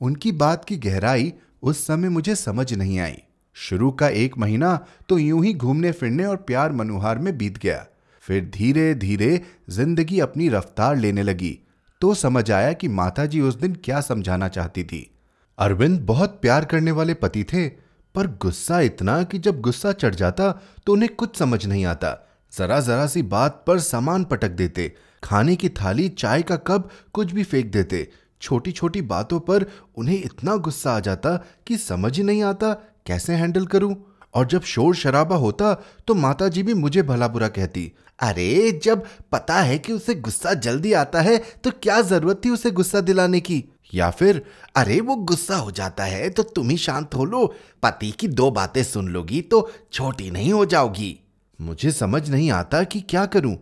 उनकी 0.00 0.30
बात 0.32 0.64
की 0.64 0.76
गहराई 0.76 1.32
उस 1.62 1.86
समय 1.86 2.08
मुझे 2.08 2.34
समझ 2.34 2.72
नहीं 2.74 2.98
आई। 3.00 3.16
शुरू 3.56 3.90
का 3.90 4.08
एक 4.08 4.38
महीना 4.38 4.74
तो 5.08 5.18
यूँ 5.18 5.44
ही 5.44 5.52
घूमने 5.54 5.92
फिरने 5.92 6.24
और 6.24 6.36
प्यार 6.36 6.72
मनुहार 6.72 7.18
में 7.18 7.36
बीत 7.38 7.58
गया। 7.58 7.84
फिर 8.24 8.50
धीरे 8.54 8.94
धीरे 8.94 9.40
ज़िंदगी 9.70 10.18
अपनी 10.20 10.48
रफ्तार 10.48 10.96
लेने 10.96 11.22
लगी। 11.22 11.58
तो 12.00 12.14
समझ 12.14 12.50
आया 12.50 12.72
कि 12.72 12.88
माताजी 12.88 13.40
उस 13.40 13.54
दिन 13.54 13.74
क्या 13.84 14.00
समझाना 14.00 14.48
चाहती 14.48 14.84
थी। 14.84 15.10
अरविंद 15.58 16.00
बहुत 16.00 16.38
प्यार 16.42 16.64
करने 16.64 16.90
वाले 16.90 17.14
पति 17.14 17.44
थे, 17.44 17.68
पर 17.68 18.26
गुस्सा 18.42 18.80
इतना 18.80 19.22
कि 19.22 19.38
जब 19.38 19.60
गुस्सा 19.60 19.92
चढ़ 19.92 20.14
जाता 20.14 20.50
तो 20.86 20.92
उन्हें 20.92 21.14
कुछ 21.14 21.36
समझ 21.36 21.64
नहीं 21.66 21.84
आता। 21.86 22.12
जरा 22.58 22.80
जरा 22.80 23.06
सी 23.06 23.22
बात 23.22 23.64
पर 23.66 23.78
सामान 23.78 24.24
पटक 24.24 24.48
देते। 24.48 24.94
खाने 25.24 25.56
की 25.56 25.68
थाली, 25.68 26.08
चाय 26.08 26.42
का 26.42 26.56
कप 26.56 26.90
कुछ 27.12 27.32
भी 27.32 27.44
फेंक 27.44 27.66
देते। 27.66 28.10
छोटी 28.42 28.72
छोटी 28.72 29.02
बातों 29.02 29.40
पर 29.40 29.66
उन्हें 29.96 30.22
इतना 30.24 30.56
गुस्सा 30.56 30.92
आ 30.92 31.00
जाता 31.00 31.44
कि 31.66 31.76
समझ 31.76 32.16
ही 32.16 32.22
नहीं 32.22 32.42
आता 32.42 32.72
कैसे 33.06 33.34
हैंडल 33.34 33.66
करूँ। 33.66 34.06
और 34.34 34.46
जब 34.46 34.62
शोर 34.62 34.94
शराबा 34.94 35.36
होता 35.36 35.74
तो 36.06 36.14
माता 36.14 36.48
जी 36.48 36.62
भी 36.62 36.74
मुझे 36.74 37.02
भला 37.02 37.28
बुरा 37.28 37.48
कहती, 37.48 37.92
अरे, 38.18 38.80
जब 38.84 39.04
पता 39.32 39.54
है 39.54 39.78
कि 39.78 39.92
उसे 39.92 40.14
गुस्सा 40.14 40.54
जल्दी 40.54 40.92
आता 40.92 41.20
है 41.20 41.42
तो 41.64 41.70
क्या 41.70 42.00
ज़रूरत 42.00 42.42
थी 42.44 42.50
उसे 42.50 42.70
गुस्सा 42.70 43.00
दिलाने 43.00 43.40
की? 43.40 43.64
या 43.94 44.10
फिर, 44.10 44.42
अरे, 44.76 45.00
वो 45.00 45.16
गुस्सा 45.16 45.56
हो 45.56 45.70
जाता 45.70 46.04
है 46.04 46.30
तो 46.30 46.42
तुम 46.42 46.70
ही 46.70 46.76
शांत 46.76 47.14
हो 47.14 47.24
लो। 47.24 47.54
पति 47.82 48.10
की 48.10 48.28
दो 48.28 48.50
बातें 48.50 48.84
सुन 48.84 49.08
लोगी 49.08 49.42
तो 49.42 49.70
छोटी 49.92 50.30
नहीं 50.30 50.52
हो 50.52 50.66
जाओगी। 50.66 51.29
मुझे 51.60 51.90
समझ 51.92 52.28
नहीं 52.30 52.50
आता 52.50 52.82
कि 52.84 53.00
क्या 53.00 53.24
करूँ, 53.26 53.56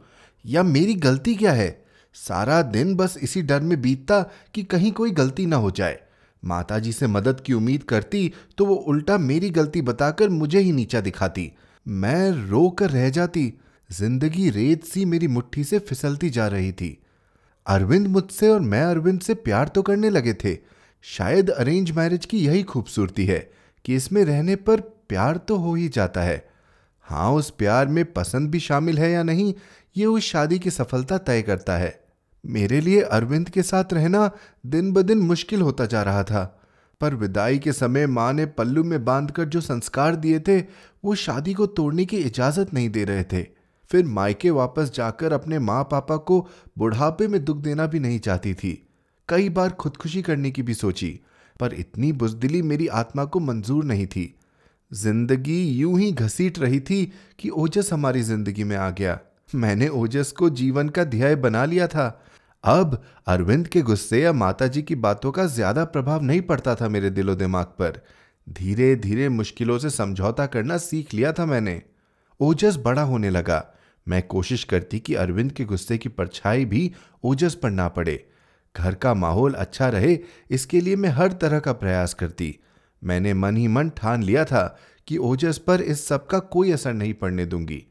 या 0.45 0.62
मेरी 0.62 0.95
गलती 0.97 1.35
क्या 1.35 1.52
है। 1.52 1.71
सारा 2.17 2.61
दिन 2.64 2.95
बस 2.97 3.17
इसी 3.23 3.43
डर 3.43 3.61
में 3.61 3.81
बीतता 3.83 4.21
कि 4.55 4.62
कहीं 4.64 4.93
कोई 4.93 5.11
गलती 5.12 5.47
ना 5.47 5.57
हो 5.57 5.71
जाए। 5.71 5.99
माताजी 6.43 6.93
से 6.93 7.07
मदद 7.07 7.40
की 7.40 7.52
उम्मीद 7.52 7.83
करती 7.83 8.33
तो 8.59 8.67
वो 8.67 8.75
उल्टा 8.75 9.19
मेरी 9.19 9.50
गलती 9.50 9.83
बताकर 9.83 10.28
मुझे 10.31 10.59
ही 10.59 10.73
नीचा 10.73 11.00
दिखाती। 11.00 11.50
मैं 11.87 12.31
रो 12.49 12.69
कर 12.71 12.90
रह 12.90 13.09
जाती। 13.11 13.52
ज़िंदगी 13.90 14.49
रेत 14.50 14.85
सी 14.85 15.05
मेरी 15.05 15.28
मुट्ठी 15.28 15.64
से 15.64 15.78
फिसलती 15.78 16.31
जा 16.31 16.47
रही 16.49 16.73
थी। 16.73 16.99
अरविंद 17.67 18.07
मुझसे 18.07 18.49
और 18.49 18.61
मैं 18.62 18.83
अरविंद 18.83 19.21
से 19.21 19.35
प्यार 19.37 19.69
तो 19.69 19.83
करने 19.83 20.11
लगे 20.11 20.35
थे। 20.35 20.57
शायद 21.05 21.50
अरेंज 21.50 21.90
मैरिज 21.90 22.25
की 22.25 22.38
यही 22.38 22.62
खूबसूरती 22.62 23.26
है 23.26 23.38
कि 23.85 23.95
इसमें 23.95 24.25
रहने 24.25 24.57
पर 24.59 24.81
प्यार 24.81 25.37
तो 25.38 25.57
हो 25.57 25.75
ही 25.75 25.88
जाता 25.88 26.21
है। 26.21 26.47
हाँ 27.09 27.31
उस 27.33 27.50
प्यार 27.50 27.87
में 27.87 28.05
पसंद 28.12 28.50
भी 28.50 28.61
शामिल 28.61 28.99
है 28.99 29.11
या 29.11 29.23
नहीं, 29.23 29.55
ये 29.97 30.07
उस 30.07 30.23
शादी 30.23 30.59
की 30.59 30.71
सफलता 30.71 31.19
तय 31.19 31.43
करता 31.43 31.77
है। 31.77 31.99
मेरे 32.45 32.81
लिए 32.81 33.00
अरविंद 33.00 33.49
के 33.49 33.62
साथ 33.62 33.93
रहना 33.93 34.31
दिन 34.67 34.93
ब 34.93 35.03
दिन 35.03 35.19
मुश्किल 35.19 35.62
होता 35.62 35.87
जा 35.87 36.03
रहा 36.03 36.23
था, 36.23 36.45
पर 37.00 37.15
विदाई 37.15 37.59
के 37.59 37.73
समय 37.73 38.07
माँ 38.07 38.33
ने 38.33 38.47
पल्लू 38.47 38.85
में 38.85 39.05
बांधकर 39.05 39.45
जो 39.45 39.61
संस्कार 39.61 40.17
दिए 40.17 40.41
थे, 40.41 40.61
वो 41.05 41.15
शादी 41.15 41.55
को 41.55 41.67
तोड़ने 41.67 42.05
की 42.05 42.17
इजाज़त 42.17 42.75
नहीं 42.75 42.91
दे 42.91 43.05
रहे 43.05 43.25
थे। 43.25 43.43
फिर 43.91 44.05
मायके 44.05 44.50
वापस 44.50 44.93
जाकर 44.95 45.33
अपने 45.33 45.59
माँ 45.59 45.83
पापा 45.85 46.17
को 46.17 46.41
बुढ़ापे 46.79 47.29
में 47.29 47.45
दुख 47.45 47.57
देना 47.57 47.87
भी 47.87 48.00
नहीं 48.00 48.19
चाहती 48.19 48.55
थी। 48.55 48.73
कई 49.29 49.49
बार 49.49 49.71
खुदकुशी 49.71 50.23
करने 50.23 50.50
की 50.50 50.62
भी 50.62 50.75
सोची, 50.75 51.21
पर 51.61 51.75
इतनी 51.75 52.12
बुजदिली 52.12 52.62
मेरी 52.62 52.87
आत्मा 52.87 53.25
को 53.25 53.41
मंजूर 53.41 53.85
नहीं 53.85 54.07
थी। 54.07 54.35
ज़िंदगी 54.92 55.62
यूँ 55.71 55.99
ही 56.00 56.11
घसीट 56.12 56.59
रही 56.59 56.80
थी 56.80 57.04
कि 57.38 57.49
ओजस 57.49 57.92
हमारी 57.92 58.23
ज़िंदगी 58.23 58.64
में 58.64 58.76
आ 58.76 58.90
गया। 58.90 59.18
मैंने 59.54 59.88
ओजस 59.88 60.30
को 60.33 60.50
जीवन 60.50 60.88
का 60.88 61.04
ध्याय 61.04 61.37
बना 61.37 61.64
लिया 61.64 61.87
था। 61.87 62.25
अब 62.64 63.02
अरविंद 63.26 63.68
के 63.68 63.83
गुस्से 63.83 64.21
या 64.23 64.33
माताजी 64.33 64.83
की 64.83 64.95
बातों 64.95 65.33
का 65.33 65.47
ज़्यादा 65.47 65.85
प्रभाव 65.85 66.23
नहीं 66.23 66.40
पड़ता 66.40 66.75
था 66.75 66.88
मेरे 66.88 67.11
दिलो 67.11 67.35
दिमाग 67.35 67.66
पर। 67.78 68.00
धीरे 68.47 68.95
धीरे 68.97 69.28
मुश्किलों 69.28 69.78
से 69.78 69.90
समझौता 69.90 70.47
करना 70.47 70.76
सीख 70.76 71.14
लिया 71.14 71.33
था 71.33 71.47
मैंने। 71.47 71.83
ओजस 72.40 72.76
बड़ा 72.76 73.02
होने 73.02 73.30
लगा। 73.30 73.64
मैं 74.07 74.23
कोशिश 74.23 74.64
करती 74.64 74.99
कि 74.99 75.14
अरविंद 75.14 75.52
के 75.52 75.64
गुस्से 75.64 75.99
की 75.99 76.09
परछाई 76.09 76.64
भी 76.64 76.90
ओजस 77.25 77.54
पर 77.54 77.71
ना 77.71 77.88
पड़े। 77.88 78.25
घर 78.75 78.95
का 78.95 79.12
माहौल 79.14 79.54
अच्छा 79.54 79.88
रहे, 79.88 80.18
इसके 80.50 80.80
लिए 80.80 80.97
मैं 80.97 81.09
हर 81.09 81.33
तरह 81.33 81.59
का 81.59 81.73
प्रयास 81.73 82.14
करती। 82.14 82.59
मैंने 83.02 83.35
मन 83.35 83.57
ही 83.57 83.69
मन 83.69 83.88
ठान 83.88 84.23
लिया 84.23 84.45
था 84.45 84.78
कि 85.09 85.17
ओजस 85.17 85.59
पर 85.59 85.81
इस 85.81 86.07
सब 86.07 86.26
का 86.26 86.38
कोई 86.38 86.73
असर 86.73 86.93
नहीं 86.93 87.14
पड़ने 87.14 87.47
दूँगी। 87.47 87.85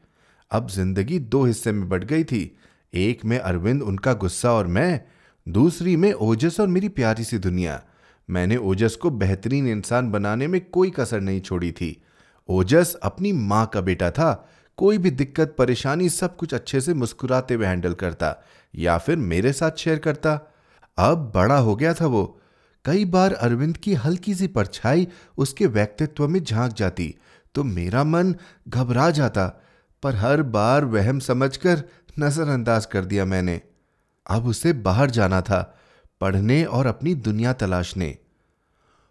अब 0.50 0.68
ज़िंदगी 0.68 1.18
दो 1.18 1.44
हिस्से 1.44 1.72
में 1.72 1.88
बढ़ 1.88 2.04
गई 2.04 2.24
थी, 2.24 2.58
एक 2.92 3.24
में 3.24 3.38
अरविंद, 3.38 3.82
उनका 3.82 4.12
गुस्सा 4.12 4.52
और 4.52 4.66
मैं, 4.66 5.00
दूसरी 5.46 5.96
में 5.96 6.12
ओजस 6.12 6.60
और 6.60 6.66
मेरी 6.66 6.88
प्यारी 6.88 7.24
सी 7.24 7.38
दुनिया। 7.38 7.82
मैंने 8.28 8.56
ओजस 8.56 8.96
को 8.96 9.10
बेहतरीन 9.10 9.68
इंसान 9.68 10.10
बनाने 10.10 10.46
में 10.46 10.60
कोई 10.64 10.90
कसर 10.90 11.20
नहीं 11.20 11.40
छोड़ी 11.40 11.72
थी। 11.72 11.96
ओजस 12.48 12.94
अपनी 13.02 13.32
माँ 13.32 13.66
का 13.66 13.80
बेटा 13.80 14.10
था, 14.10 14.48
कोई 14.78 14.98
भी 14.98 15.10
दिक्कत, 15.10 15.54
परेशानी 15.58 16.08
सब 16.08 16.36
कुछ 16.36 16.54
अच्छे 16.54 16.80
से 16.80 16.94
मुस्कुराते 16.94 17.54
हुए 17.54 17.66
हैंडल 17.66 17.94
करता 17.94 18.34
या 18.74 18.98
फिर 18.98 19.16
मेरे 19.16 19.52
साथ 19.52 19.78
शेयर 19.78 19.98
करता। 19.98 20.40
अब 20.98 21.30
बड़ा 21.34 21.56
हो 21.58 21.76
गया 21.76 21.94
था 21.94 22.06
वो 22.06 22.40
कई 22.88 23.04
बार 23.04 23.32
अरविंद 23.32 23.76
की 23.76 23.94
हल्की 23.94 24.34
सी 24.34 24.46
परछाई 24.46 25.08
उसके 25.38 25.66
व्यक्तित्व 25.66 26.28
में 26.28 26.44
झाँक 26.44 26.72
जाती 26.72 27.14
तो 27.54 27.64
मेरा 27.64 28.04
मन 28.04 28.34
घबरा 28.68 29.10
जाता, 29.10 29.46
पर 30.02 30.14
हर 30.14 30.42
बार 30.42 30.84
वहम 30.84 31.18
समझकर 31.18 31.82
नजरअंदाज 32.18 32.86
कर 32.86 33.04
दिया 33.04 33.24
मैंने। 33.24 33.60
अब 34.26 34.46
उसे 34.46 34.72
बाहर 34.72 35.10
जाना 35.10 35.40
था, 35.40 35.78
पढ़ने 36.20 36.64
और 36.64 36.86
अपनी 36.86 37.14
दुनिया 37.14 37.52
तलाशने। 37.52 38.16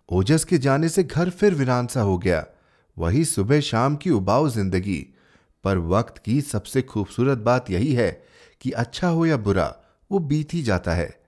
ओजस 0.09 0.43
के 0.43 0.57
जाने 0.57 0.89
से 0.89 1.03
घर 1.03 1.29
फिर 1.29 1.53
वीरान 1.53 1.87
सा 1.87 2.01
हो 2.01 2.17
गया, 2.17 2.45
वही 2.97 3.25
सुबह 3.25 3.59
शाम 3.59 3.95
की 3.95 4.09
उबाऊ 4.09 4.49
ज़िंदगी। 4.49 4.99
पर 5.63 5.77
वक्त 5.77 6.17
की 6.17 6.41
सबसे 6.41 6.81
खूबसूरत 6.81 7.37
बात 7.37 7.71
यही 7.71 7.93
है 7.93 8.11
कि 8.61 8.71
अच्छा 8.71 9.07
हो 9.07 9.25
या 9.25 9.37
बुरा, 9.37 9.75
वो 10.11 10.19
बीत 10.19 10.53
ही 10.53 10.63
जाता 10.63 10.93
है। 10.93 11.21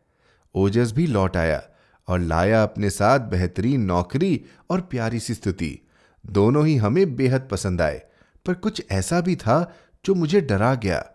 ओजस 0.56 0.92
भी 0.92 1.08
लौट 1.08 1.38
आया। 1.38 1.64
और 2.10 2.20
लाया 2.20 2.64
अपने 2.64 2.90
साथ 2.90 3.20
बेहतरीन 3.20 3.82
नौकरी 3.82 4.46
और 4.70 4.82
प्यारी 4.82 5.20
सी 5.20 5.34
स्थिति 5.34 5.80
दोनों 6.26 6.68
ही 6.68 6.76
हमें 6.76 7.16
बेहद 7.16 7.48
पसंद 7.52 7.82
आए, 7.82 8.02
पर 8.46 8.54
कुछ 8.54 8.84
ऐसा 8.92 9.22
भी 9.22 9.36
था 9.36 9.76
जो 10.06 10.16
मुझे 10.16 10.42
डरा 10.42 10.74
गया। 10.76 11.06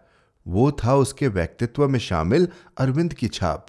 वो 0.46 0.70
था 0.72 0.94
उसके 0.94 1.28
व्यक्तित्व 1.28 1.88
में 1.88 1.98
शामिल 1.98 2.48
अरविंद 2.78 3.14
की 3.14 3.28
छाप। 3.28 3.66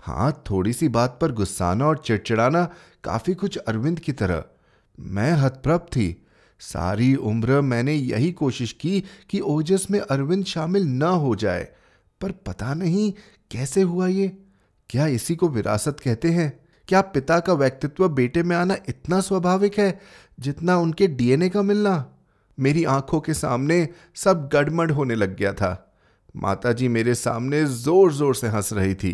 हाँ 0.00 0.42
थोड़ी 0.50 0.72
सी 0.72 0.88
बात 0.88 1.18
पर 1.20 1.32
गुस्साना 1.32 1.86
और 1.86 1.98
चिड़चिड़ाना 1.98 2.64
काफ़ी 3.04 3.34
कुछ 3.34 3.56
अरविंद 3.56 4.00
की 4.00 4.12
तरह। 4.12 4.44
मैं 4.98 5.32
हतप्रभ 5.32 5.80
थी। 5.80 6.26
सारी 6.60 7.14
उम्र 7.14 7.60
मैंने 7.60 7.94
यही 7.94 8.32
कोशिश 8.32 8.72
की 8.72 9.04
कि 9.30 9.40
ओजस 9.40 9.86
में 9.90 10.00
अरविंद 10.00 10.44
शामिल 10.44 10.86
न 10.86 11.02
हो 11.02 11.34
जाए, 11.36 11.68
पर 12.20 12.32
पता 12.32 12.74
नहीं 12.74 13.12
कैसे 13.50 13.82
हुआ 13.82 14.06
ये? 14.06 14.28
क्या 14.90 15.06
इसी 15.06 15.36
को 15.36 15.48
विरासत 15.48 16.00
कहते 16.00 16.30
हैं? 16.30 16.59
क्या 16.90 17.00
पिता 17.00 17.38
का 17.40 17.52
व्यक्तित्व 17.52 18.08
बेटे 18.08 18.42
में 18.42 18.56
आना 18.56 18.76
इतना 18.88 19.20
स्वाभाविक 19.20 19.78
है 19.78 20.00
जितना 20.40 20.76
उनके 20.76 21.06
डीएनए 21.06 21.48
का 21.48 21.62
मिलना? 21.62 21.92
मेरी 22.58 22.84
आँखों 22.84 23.20
के 23.20 23.34
सामने 23.34 23.88
सब 24.14 24.48
गड़मड़ 24.52 24.90
होने 24.90 25.14
लग 25.14 25.36
गया 25.36 25.52
था। 25.52 25.92
माताजी 26.36 26.88
मेरे 26.88 27.14
सामने 27.14 27.64
ज़ोर 27.64 28.12
ज़ोर 28.12 28.34
से 28.34 28.48
हंस 28.48 28.72
रही 28.72 28.94
थी। 28.94 29.12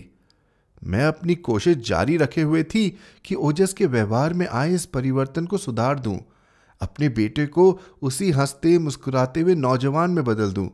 मैं 0.85 1.05
अपनी 1.05 1.35
कोशिश 1.35 1.77
जारी 1.77 2.17
रखे 2.17 2.43
हुए 2.43 2.63
थी 2.65 2.89
कि 3.25 3.35
ओजस 3.35 3.73
के 3.73 3.87
व्यवहार 3.87 4.35
में 4.35 4.47
आए 4.47 4.73
इस 4.75 4.87
परिवर्तन 4.87 5.47
को 5.47 5.59
सुधार 5.59 5.99
दूँ, 5.99 6.19
अपने 6.81 7.09
बेटे 7.09 7.47
को 7.47 7.81
उसी 8.03 8.31
हँसते 8.31 8.79
मुस्कुराते 8.79 9.41
हुए 9.41 9.55
नौजवान 9.55 10.11
में 10.11 10.25
बदल 10.25 10.53
दूँ। 10.53 10.69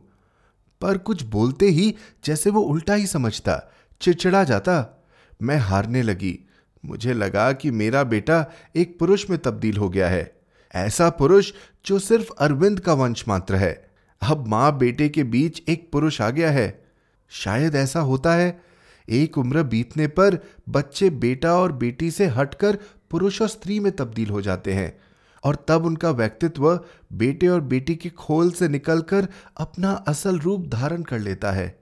पर 0.81 0.97
कुछ 0.97 1.23
बोलते 1.23 1.65
ही 1.65 1.95
जैसे 2.25 2.49
वो 2.49 2.61
उल्टा 2.61 2.93
ही 2.93 3.07
समझता 3.07 3.61
चिड़चिड़ा 4.01 4.43
जाता। 4.43 5.05
मैं 5.41 5.57
हारने 5.57 6.01
लगी। 6.01 6.39
मुझे 6.85 7.13
लगा 7.13 7.51
कि 7.51 7.71
मेरा 7.71 8.03
बेटा 8.03 8.45
एक 8.75 8.99
पुरुष 8.99 9.29
में 9.29 9.39
तब्दील 9.39 9.77
हो 9.77 9.89
गया 9.89 10.09
है। 10.09 10.35
ऐसा 10.75 11.09
पुरुष 11.09 11.53
जो 11.85 11.99
सिर्फ़ 11.99 12.31
अरविंद 12.39 12.79
का 12.79 12.93
वंश 12.93 13.27
मात्र 13.27 13.55
है। 13.55 13.87
अब 14.21 14.47
माँ 14.47 14.77
बेटे 14.77 15.09
के 15.09 15.23
बीच 15.23 15.63
एक 15.69 15.91
पुरुष 15.91 16.21
आ 16.21 16.29
गया 16.29 16.51
है। 16.51 16.85
शायद 17.29 17.75
ऐसा 17.75 17.99
होता 17.99 18.33
है, 18.35 18.61
एक 19.09 19.37
उम्र 19.37 19.63
बीतने 19.63 20.07
पर 20.07 20.37
बच्चे 20.69 21.09
बेटा 21.09 21.55
और 21.55 21.71
बेटी 21.71 22.11
से 22.11 22.25
हटकर 22.25 22.77
पुरुष 23.11 23.41
और 23.41 23.47
स्त्री 23.47 23.79
में 23.79 23.91
तब्दील 23.91 24.29
हो 24.29 24.41
जाते 24.41 24.73
हैं 24.73 24.97
और 25.43 25.65
तब 25.67 25.85
उनका 25.85 26.11
व्यक्तित्व 26.11 26.85
बेटे 27.13 27.47
और 27.47 27.61
बेटी 27.61 27.95
के 27.95 28.09
खोल 28.09 28.51
से 28.51 28.67
निकलकर 28.67 29.27
अपना 29.57 29.91
असल 29.91 30.39
रूप 30.39 30.67
धारण 30.67 31.03
कर 31.03 31.19
लेता 31.19 31.51
है। 31.51 31.79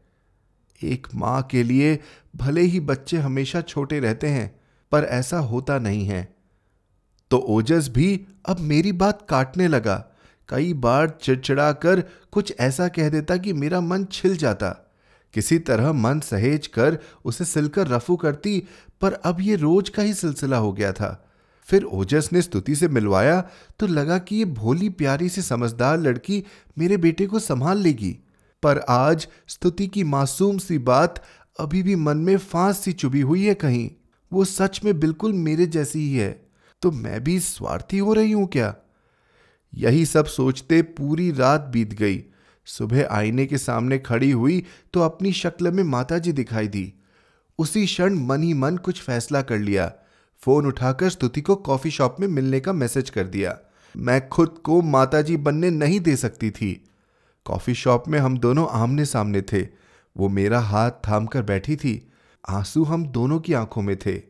एक 0.84 1.08
माँ 1.16 1.42
के 1.44 1.64
लिए 1.64 2.00
भले 2.36 2.62
ही 2.62 2.80
बच्चे 2.80 3.18
हमेशा 3.18 3.62
छोटे 3.62 4.00
रहते 4.00 4.28
हैं 4.28 4.61
पर 4.92 5.04
ऐसा 5.04 5.40
होता 5.40 5.80
नहीं 5.80 6.06
है। 6.06 6.36
तो 7.32 7.38
ओजस 7.38 7.90
भी 7.90 8.26
अब 8.46 8.60
मेरी 8.60 8.92
बात 8.92 9.26
काटने 9.30 9.68
लगा। 9.68 10.06
कई 10.50 10.74
बार 10.74 11.10
चिड़चिड़ा 11.22 11.72
कर 11.72 12.04
कुछ 12.32 12.54
ऐसा 12.60 12.88
कह 12.88 13.10
देता 13.10 13.38
कि 13.38 13.54
मेरा 13.54 13.82
मन 13.82 14.06
छिल 14.06 14.38
जाता। 14.38 14.70
किसी 15.34 15.60
तरह 15.60 15.94
मन 15.94 16.20
सहेज 16.20 16.68
कर 16.68 16.98
उसे 17.26 17.46
सिलकर 17.46 17.88
रफू 17.88 18.16
करती, 18.16 18.64
पर 19.02 19.14
अब 19.14 19.42
ये 19.42 19.56
रोज 19.56 19.90
का 19.90 20.04
ही 20.04 20.14
सिलसिला 20.14 20.58
हो 20.58 20.74
गया 20.74 20.92
था। 20.92 21.28
फिर 21.68 21.84
ओजस 21.84 22.30
ने 22.34 22.42
स्तुति 22.42 22.76
से 22.76 22.88
मिलवाया 22.88 23.50
तो 23.80 23.88
लगा 23.88 24.18
कि 24.18 24.36
ये 24.36 24.46
भोली 24.46 24.90
प्यारी 24.90 25.30
सी 25.30 25.42
समझदार 25.42 26.00
लड़की 26.00 26.44
मेरे 26.78 26.98
बेटे 26.98 27.28
को 27.28 27.40
संभाल 27.40 27.78
लेगी। 27.78 28.18
पर 28.64 28.80
आज 28.90 29.28
स्तुति 29.48 29.88
की 29.88 30.04
मासूम 30.04 30.58
सी 30.58 30.78
बात 30.78 31.24
अभी 31.60 31.84
भी 31.84 31.96
मन 31.96 32.18
में 32.18 32.38
फांस 32.38 32.80
सी 32.80 32.94
चुभी 32.94 33.22
हुई 33.22 33.46
है 33.46 33.54
कहीं। 33.54 33.90
वो 34.34 34.46
सच 34.46 34.82
में 34.86 35.00
बिल्कुल 35.00 35.34
मेरे 35.34 35.66
जैसी 35.66 36.00
ही 36.00 36.16
है। 36.16 36.32
तो 36.82 36.92
मैं 36.92 37.24
भी 37.24 37.40
स्वार्थी 37.40 37.98
हो 37.98 38.14
रही 38.14 38.32
हूँ 38.32 38.48
क्या? 38.48 38.76
यही 39.74 40.06
सब 40.06 40.26
सोचते 40.26 40.82
पूरी 40.82 41.32
रात 41.32 41.62
बीत 41.62 41.94
गई। 41.94 42.24
सुबह 42.66 43.08
आईने 43.12 43.46
के 43.46 43.58
सामने 43.58 44.00
खड़ी 44.00 44.32
हुई 44.32 44.64
तो 44.94 45.02
अपनी 45.02 45.32
शक्ल 45.32 45.72
में 45.72 45.84
माताजी 45.84 46.32
दिखाई 46.32 46.68
दी। 46.68 46.94
उसी 47.60 47.86
क्षण 47.86 48.14
मन 48.14 48.44
ही 48.44 48.54
मन 48.54 48.78
कुछ 48.78 49.02
फैसला 49.02 49.42
कर 49.42 49.58
लिया। 49.58 49.92
फ़ोन 50.40 50.66
उठाकर 50.66 51.10
स्तुति 51.10 51.42
को 51.42 51.56
कॉफ़ी 51.56 51.92
शॉप 51.92 52.16
में 52.20 52.28
मिलने 52.28 52.60
का 52.60 52.74
मैसेज 52.74 53.10
कर 53.10 53.24
दिया। 53.24 53.58
मैं 53.98 54.30
खुद 54.30 54.50
को 54.64 54.82
माताजी 54.82 55.38
बनने 55.38 55.70
नहीं 55.70 56.00
दे 56.00 56.16
सकती 56.16 56.52
थी। 56.52 56.86
कॉफ़ी 57.46 57.74
शॉप 57.74 58.08
में 58.08 58.20
हम 58.20 58.38
दोनों 58.38 58.68
आमने 58.72 59.06
सामने 59.06 59.42
थे। 59.42 59.62
वो 60.18 60.30
मेरा 60.30 60.60
हाथ 60.60 60.92
थाम 60.92 61.26
कर 61.26 61.42
बैठी 61.42 61.76
थी। 61.76 62.11
आँसू 62.50 62.84
हम 62.84 63.06
दोनों 63.06 63.40
की 63.40 63.54
आँखों 63.54 63.82
में 63.82 63.96
थे। 64.06 64.22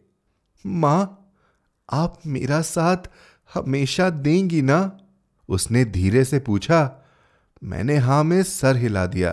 माँ, 0.65 1.33
आप 1.89 2.19
मेरा 2.27 2.61
साथ 2.61 2.97
हमेशा 3.55 4.09
देंगी 4.09 4.61
ना? 4.61 4.97
उसने 5.49 5.85
धीरे 5.85 6.23
से 6.25 6.39
पूछा, 6.39 7.07
मैंने 7.63 7.97
हाँ 7.97 8.23
में 8.23 8.43
सर 8.43 8.75
हिला 8.75 9.05
दिया। 9.05 9.31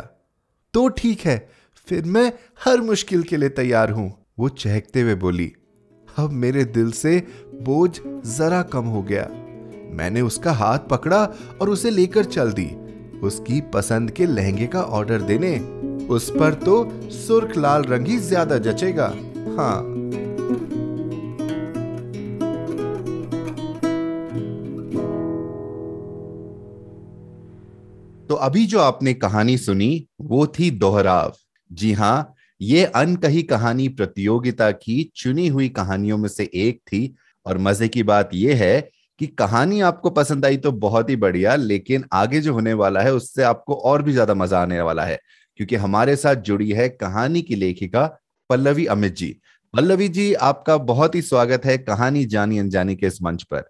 तो 0.75 0.89
ठीक 0.89 1.21
है, 1.21 1.49
फिर 1.89 2.05
मैं 2.05 2.33
हर 2.65 2.81
मुश्किल 2.81 3.23
के 3.23 3.37
लिए 3.37 3.49
तैयार 3.49 3.91
हूँ, 3.91 4.27
वो 4.39 4.49
चहकते 4.49 5.01
हुए 5.01 5.15
बोली। 5.15 5.53
अब 6.19 6.31
मेरे 6.31 6.65
दिल 6.65 6.91
से 6.93 7.19
बोझ 7.63 8.01
जरा 8.07 8.63
कम 8.63 8.85
हो 8.85 9.03
गया। 9.03 9.27
मैंने 9.95 10.21
उसका 10.21 10.53
हाथ 10.53 10.79
पकड़ा 10.79 11.25
और 11.61 11.71
उसे 11.71 11.91
लेकर 11.91 12.25
चल 12.25 12.53
दी। 12.53 12.67
उसकी 13.19 13.61
पसंद 13.61 14.11
के 14.11 14.27
लहंगे 14.27 14.67
का 14.67 14.83
ऑर्डर 14.83 15.23
देने 15.23 15.57
उस 16.09 16.31
पर 16.31 16.55
तो 16.57 16.75
सुर्ख 17.11 17.57
लाल 17.57 17.83
रंग 17.85 18.07
ही 18.07 18.17
ज़्यादा 18.19 18.59
जचेगा। 18.59 19.07
हाँ। 19.57 19.83
तो 28.29 28.35
अभी 28.37 28.65
जो 28.67 28.81
आपने 28.81 29.15
कहानी 29.15 29.57
सुनी, 29.59 30.07
वो 30.21 30.47
थी 30.49 30.71
दोहराव। 30.73 31.33
जी 31.71 31.93
हाँ 31.93 32.35
ये 32.61 32.85
अनकही 32.87 33.43
कहानी 33.45 33.89
प्रतियोगिता 33.91 34.71
की 34.73 35.03
चुनी 35.17 35.47
हुई 35.49 35.69
कहानियों 35.71 36.19
में 36.19 36.29
से 36.29 36.51
एक 36.57 36.81
थी। 36.83 37.15
और 37.47 37.59
मज़े 37.59 37.89
की 37.89 38.03
बात 38.03 38.31
यह 38.35 38.57
है 38.57 38.81
कि 39.21 39.27
कहानी 39.29 39.81
आपको 39.81 40.11
पसंद 40.11 40.45
आई 40.47 40.57
तो 40.57 40.73
बहुत 40.73 41.11
ही 41.11 41.17
बढ़िया, 41.17 41.55
लेकिन 41.57 42.05
आगे 42.13 42.41
जो 42.41 42.53
होने 42.53 42.73
वाला 42.75 43.01
है, 43.01 43.13
उससे 43.15 43.43
आपको 43.43 43.75
और 43.75 44.03
भी 44.03 44.13
ज़्यादा 44.13 44.35
मज़ा 44.35 44.61
आने 44.63 44.81
वाला 44.81 45.05
है। 45.05 45.19
क्योंकि 45.59 45.77
हमारे 45.77 46.17
साथ 46.17 46.35
जुड़ी 46.35 46.71
है 46.71 46.89
कहानी 46.89 47.43
की 47.43 47.55
लेखिका 47.55 48.07
पल्लवी 48.51 48.87
अमित 48.87 49.17
जी। 49.17 49.41
पल्लवी 49.75 50.09
जी 50.09 50.35
आपका 50.35 50.77
बहुत 50.77 51.15
ही 51.15 51.23
स्वागत 51.23 51.65
है 51.65 51.79
कहानी 51.79 52.25
जानी 52.25 52.59
अनजानी 52.59 52.95
के 52.97 53.07
इस 53.07 53.23
मंच 53.23 53.43
पर। 53.43 53.63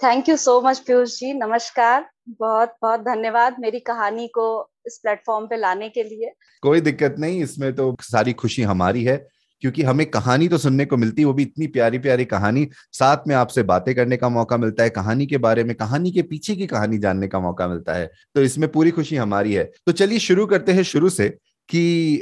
Thank 0.00 0.28
you 0.28 0.36
so 0.36 0.60
much 0.60 0.78
Piyush 0.78 1.18
ji. 1.18 1.32
नमस्कार। 1.32 2.06
बहुत 2.28 2.74
बहुत 2.82 3.00
धन्यवाद 3.00 3.56
मेरी 3.60 3.80
कहानी 3.80 4.26
को 4.28 4.70
इस 4.86 4.98
प्लेटफॉर्म 5.02 5.46
पे 5.46 5.56
लाने 5.56 5.88
के 5.88 6.02
लिए। 6.02 6.32
कोई 6.62 6.80
दिक्कत 6.80 7.16
नहीं 7.18 7.42
इसमें 7.42 7.72
तो 7.72 7.96
सारी 8.00 8.32
खुशी 8.32 8.62
हमारी 8.62 9.04
है। 9.04 9.16
क्योंकि 9.62 9.82
हमें 9.82 10.04
कहानी 10.06 10.48
तो 10.48 10.58
सुनने 10.58 10.84
को 10.84 10.96
मिलती, 10.96 11.24
वो 11.24 11.32
भी 11.32 11.42
इतनी 11.42 11.66
प्यारी 11.68 11.98
प्यारी 11.98 12.24
कहानी। 12.24 12.66
साथ 12.92 13.28
में 13.28 13.34
आपसे 13.34 13.62
बातें 13.64 13.94
करने 13.94 14.16
का 14.16 14.28
मौका 14.28 14.56
मिलता 14.56 14.82
है, 14.82 14.90
कहानी 14.90 15.26
के 15.26 15.38
बारे 15.38 15.64
में, 15.64 15.74
कहानी 15.74 16.10
के 16.12 16.22
पीछे 16.22 16.56
की 16.56 16.66
कहानी 16.66 16.98
जानने 16.98 17.28
का 17.28 17.40
मौका 17.40 17.68
मिलता 17.68 17.94
है। 17.94 18.10
तो 18.34 18.42
इसमें 18.42 18.68
पूरी 18.72 18.90
खुशी 18.90 19.16
हमारी 19.16 19.54
है। 19.54 19.70
तो 19.86 19.92
चलिए 19.92 20.18
शुरू 20.20 20.46
करते 20.46 20.72
हैं 20.72 20.82
शुरू 20.84 21.10
से 21.10 21.28
कि 21.68 22.14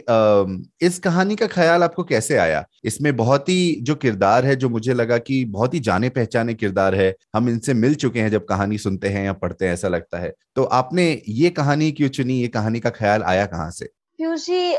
इस 0.82 0.98
कहानी 0.98 1.36
का 1.36 1.46
ख्याल 1.46 1.82
आपको 1.82 2.04
कैसे 2.04 2.36
आया? 2.36 2.64
इसमें 2.84 3.16
बहुत 3.16 3.48
ही 3.48 3.76
जो 3.82 3.94
किरदार 3.94 4.46
है, 4.46 4.56
जो 4.56 4.68
मुझे 4.68 4.94
लगा 4.94 5.18
कि 5.18 5.44
बहुत 5.44 5.74
ही 5.74 5.80
जाने 5.80 6.08
पहचाने 6.08 6.54
किरदार 6.54 6.94
है, 6.94 7.14
हम 7.34 7.48
इनसे 7.48 7.74
मिल 7.74 7.94
चुके 7.94 8.20
हैं 8.20 8.30
जब 8.30 8.44
कहानी 8.46 8.78
सुनते 8.78 9.08
हैं 9.08 9.24
या 9.24 9.32
पढ़ते 9.34 9.66
हैं, 9.66 9.72
ऐसा 9.72 9.88
लगता 9.88 10.18
है। 10.18 10.32
तो 10.56 10.64
आपने 10.64 11.10
ये 11.28 11.50
कहानी 11.50 11.90
क्यों 11.92 12.08
चुनी? 12.10 12.40
ये 12.40 12.48
कहानी 12.48 12.80
का 12.80 12.90
ख्याल 12.90 13.22
आया 13.22 13.46
कहाँ 13.46 13.70
से? 13.70 13.88
पीयूष 14.18 14.44
जी 14.46 14.76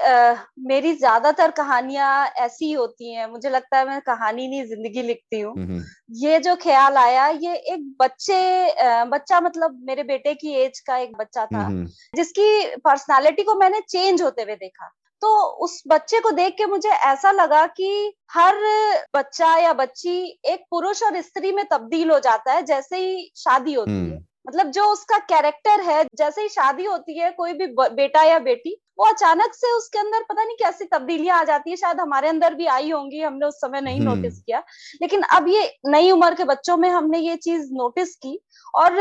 मेरी 0.68 0.94
ज़्यादातर 0.94 1.52
कहानियाँ 1.52 2.26
ऐसी 2.40 2.72
होती 2.72 3.14
हैं। 3.14 3.28
मुझे 3.28 3.50
लगता 3.50 3.78
है 3.78 3.88
मैं 3.88 4.00
कहानी 4.02 4.48
नहीं 4.48 4.64
ज़िंदगी 4.66 5.02
लिखती 5.02 5.40
हूँ। 5.40 5.54
हम्म, 5.54 5.82
ये 6.16 6.40
जो 6.40 6.56
ख्याल 6.56 6.98
आया 6.98 7.28
ये 7.28 7.56
एक 7.74 7.86
बच्चे 8.02 9.06
बच्चा 9.10 9.40
मतलब 9.42 9.80
मेरे 9.88 10.04
बेटे 10.04 10.34
की 10.34 10.54
एज 10.56 10.80
का 10.80 10.98
एक 10.98 11.16
बच्चा 11.18 11.46
था 11.46 11.60
हम्म, 11.60 11.86
जिसकी 12.16 12.76
पर्सनालिटी 12.78 13.44
को 13.44 13.56
मैंने 13.56 13.80
चेंज 13.90 14.22
होते 14.22 14.42
हुए 14.42 14.56
देखा। 14.56 14.92
तो 15.22 15.30
उस 15.64 15.82
बच्चे 15.88 16.20
को 16.20 16.32
देख 16.32 16.54
के 16.58 16.66
मुझे 16.66 16.90
ऐसा 16.90 17.32
लगा 17.32 17.66
कि 17.70 18.14
हर 18.32 18.56
बच्चा 19.16 19.56
या 19.58 19.74
बच्ची 19.74 20.20
एक 20.46 20.64
पुरुष 20.72 21.04
और 21.04 21.22
स्त्री 21.22 21.52
में 21.52 21.66
तब्दील 21.72 22.12
हो 22.12 22.20
जाता 22.20 22.54
है 22.54 22.62
जैसे 22.66 22.98
ही 22.98 23.32
शादी 23.38 23.74
होती 23.74 23.92
है। 23.92 23.98
हम्म। 23.98 24.24
मतलब 24.48 24.70
जो 24.72 24.84
उसका 24.84 25.18
कैरेक्टर 25.30 25.82
है 25.82 26.04
जैसे 26.18 26.42
ही 26.42 26.50
शादी 26.50 26.86
होती 26.86 27.18
है 27.20 27.32
कोई 27.32 27.54
भी 27.54 27.68
बेटा 27.78 28.24
या 28.24 28.38
बेटी 28.40 28.76
वो 29.00 29.06
अचानक 29.06 29.54
से 29.54 29.72
उसके 29.72 30.00
अंदर 30.00 30.24
पता 30.24 30.44
नहीं 30.44 30.56
कैसी 30.56 30.86
तब्दीलियाँ 30.86 31.40
आ 31.40 31.44
जाती 31.44 31.70
है। 31.70 31.76
शायद 31.76 32.00
हमारे 32.00 32.30
अंदर 32.30 32.54
भी 32.54 32.66
आई 32.68 32.90
होंगी 32.92 33.22
हमने 33.22 33.46
उस 33.46 33.56
समय 33.56 33.82
नहीं 33.82 34.00
नोटिस 34.00 34.34
हम्म। 34.34 34.44
किया। 34.46 34.64
लेकिन 35.02 35.22
अब 35.32 35.48
ये 35.48 35.74
नई 35.88 36.12
उम्र 36.12 36.34
के 36.36 36.44
बच्चों 36.44 36.78
में 36.78 36.90
हमने 36.90 37.20
ये 37.20 37.36
चीज़ 37.38 37.70
नोटिस 37.74 38.16
की 38.16 38.40
और 38.76 39.00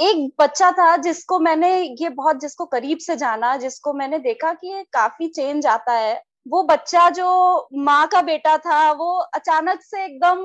एक 0.00 0.32
बच्चा 0.40 0.70
था 0.72 0.96
जिसको 0.96 1.38
मैंने 1.38 1.70
ये 2.00 2.08
बहुत 2.08 2.40
जिसको 2.40 2.64
करीब 2.66 2.98
से 2.98 3.16
जाना 3.16 3.56
जिसको 3.56 3.92
मैंने 3.92 4.18
देखा 4.18 4.52
कि 4.52 4.68
ये 4.68 4.82
काफ़ी 4.92 5.28
चेंज 5.28 5.66
आता 5.66 5.92
है। 5.92 6.22
वो 6.48 6.62
बच्चा 6.62 7.08
जो 7.10 7.68
माँ 7.74 8.06
का 8.06 8.22
बेटा 8.22 8.56
था 8.58 8.90
वो 8.92 9.10
अचानक 9.34 9.82
से 9.82 10.04
एकदम 10.04 10.40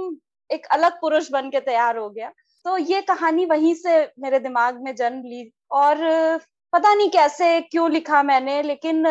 एक 0.49 0.65
अलग 0.65 0.99
पुरुष 1.01 1.31
बन 1.31 1.49
के 1.49 1.59
तैयार 1.59 1.97
हो 1.97 2.09
गया। 2.09 2.31
तो 2.65 2.77
ये 2.77 3.01
कहानी 3.01 3.45
वहीं 3.45 3.73
से 3.75 4.01
मेरे 4.19 4.39
दिमाग 4.39 4.81
में 4.83 4.95
जन्म 4.95 5.21
ली 5.21 5.51
और 5.71 5.97
पता 6.73 6.93
नहीं 6.93 7.09
कैसे 7.09 7.59
क्यों 7.61 7.89
लिखा 7.91 8.21
मैंने 8.23 8.61
लेकिन 8.61 9.03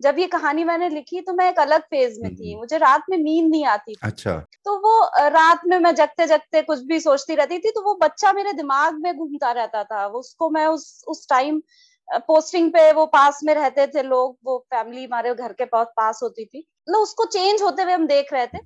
जब 0.00 0.18
ये 0.18 0.26
कहानी 0.26 0.64
मैंने 0.64 0.88
लिखी 0.88 1.20
तो 1.20 1.32
मैं 1.32 1.48
एक 1.50 1.58
अलग 1.58 1.82
फ़ेज़ 1.82 2.20
में 2.20 2.34
थी। 2.34 2.54
मुझे 2.56 2.78
रात 2.78 3.04
में 3.10 3.16
नींद 3.18 3.50
नहीं 3.50 3.64
आती 3.66 3.92
थी। 3.92 3.98
अच्छा। 4.02 4.36
तो 4.64 4.76
वो 4.78 5.28
रात 5.28 5.60
में 5.66 5.78
मैं 5.78 5.94
जगते 5.94 6.26
जगते 6.26 6.62
कुछ 6.62 6.80
भी 6.82 6.98
सोचती 7.00 7.34
रहती 7.34 7.58
थी 7.58 7.70
तो 7.70 7.82
वो 7.82 7.94
बच्चा 8.02 8.32
मेरे 8.32 8.52
दिमाग 8.52 8.98
में 9.00 9.16
घूमता 9.16 9.50
रहता 9.52 9.82
था। 9.84 10.06
उसको 10.06 10.50
मैं 10.50 10.66
उस 10.66 11.04
उस 11.08 11.28
टाइम 11.28 11.60
पोस्टिंग 12.08 12.70
पे 12.72 12.90
वो 12.92 13.06
पास 13.06 13.40
में 13.44 13.54
रहते 13.54 13.86
थे 13.86 14.02
लोग 14.02 14.36
वो 14.44 14.58
फैमिली 14.74 15.04
हमारे 15.04 15.34
घर 15.34 15.52
के 15.52 15.64
बहुत 15.64 15.92
पास 15.96 16.20
होती 16.22 16.44
थी। 16.44 16.58
मतलब 16.58 17.00
उसको 17.00 17.24
चेंज 17.26 17.62
होते 17.62 17.82
हुए 17.82 17.92
हम 17.92 18.06
देख 18.06 18.32
रहे 18.32 18.46
थे। 18.46 18.58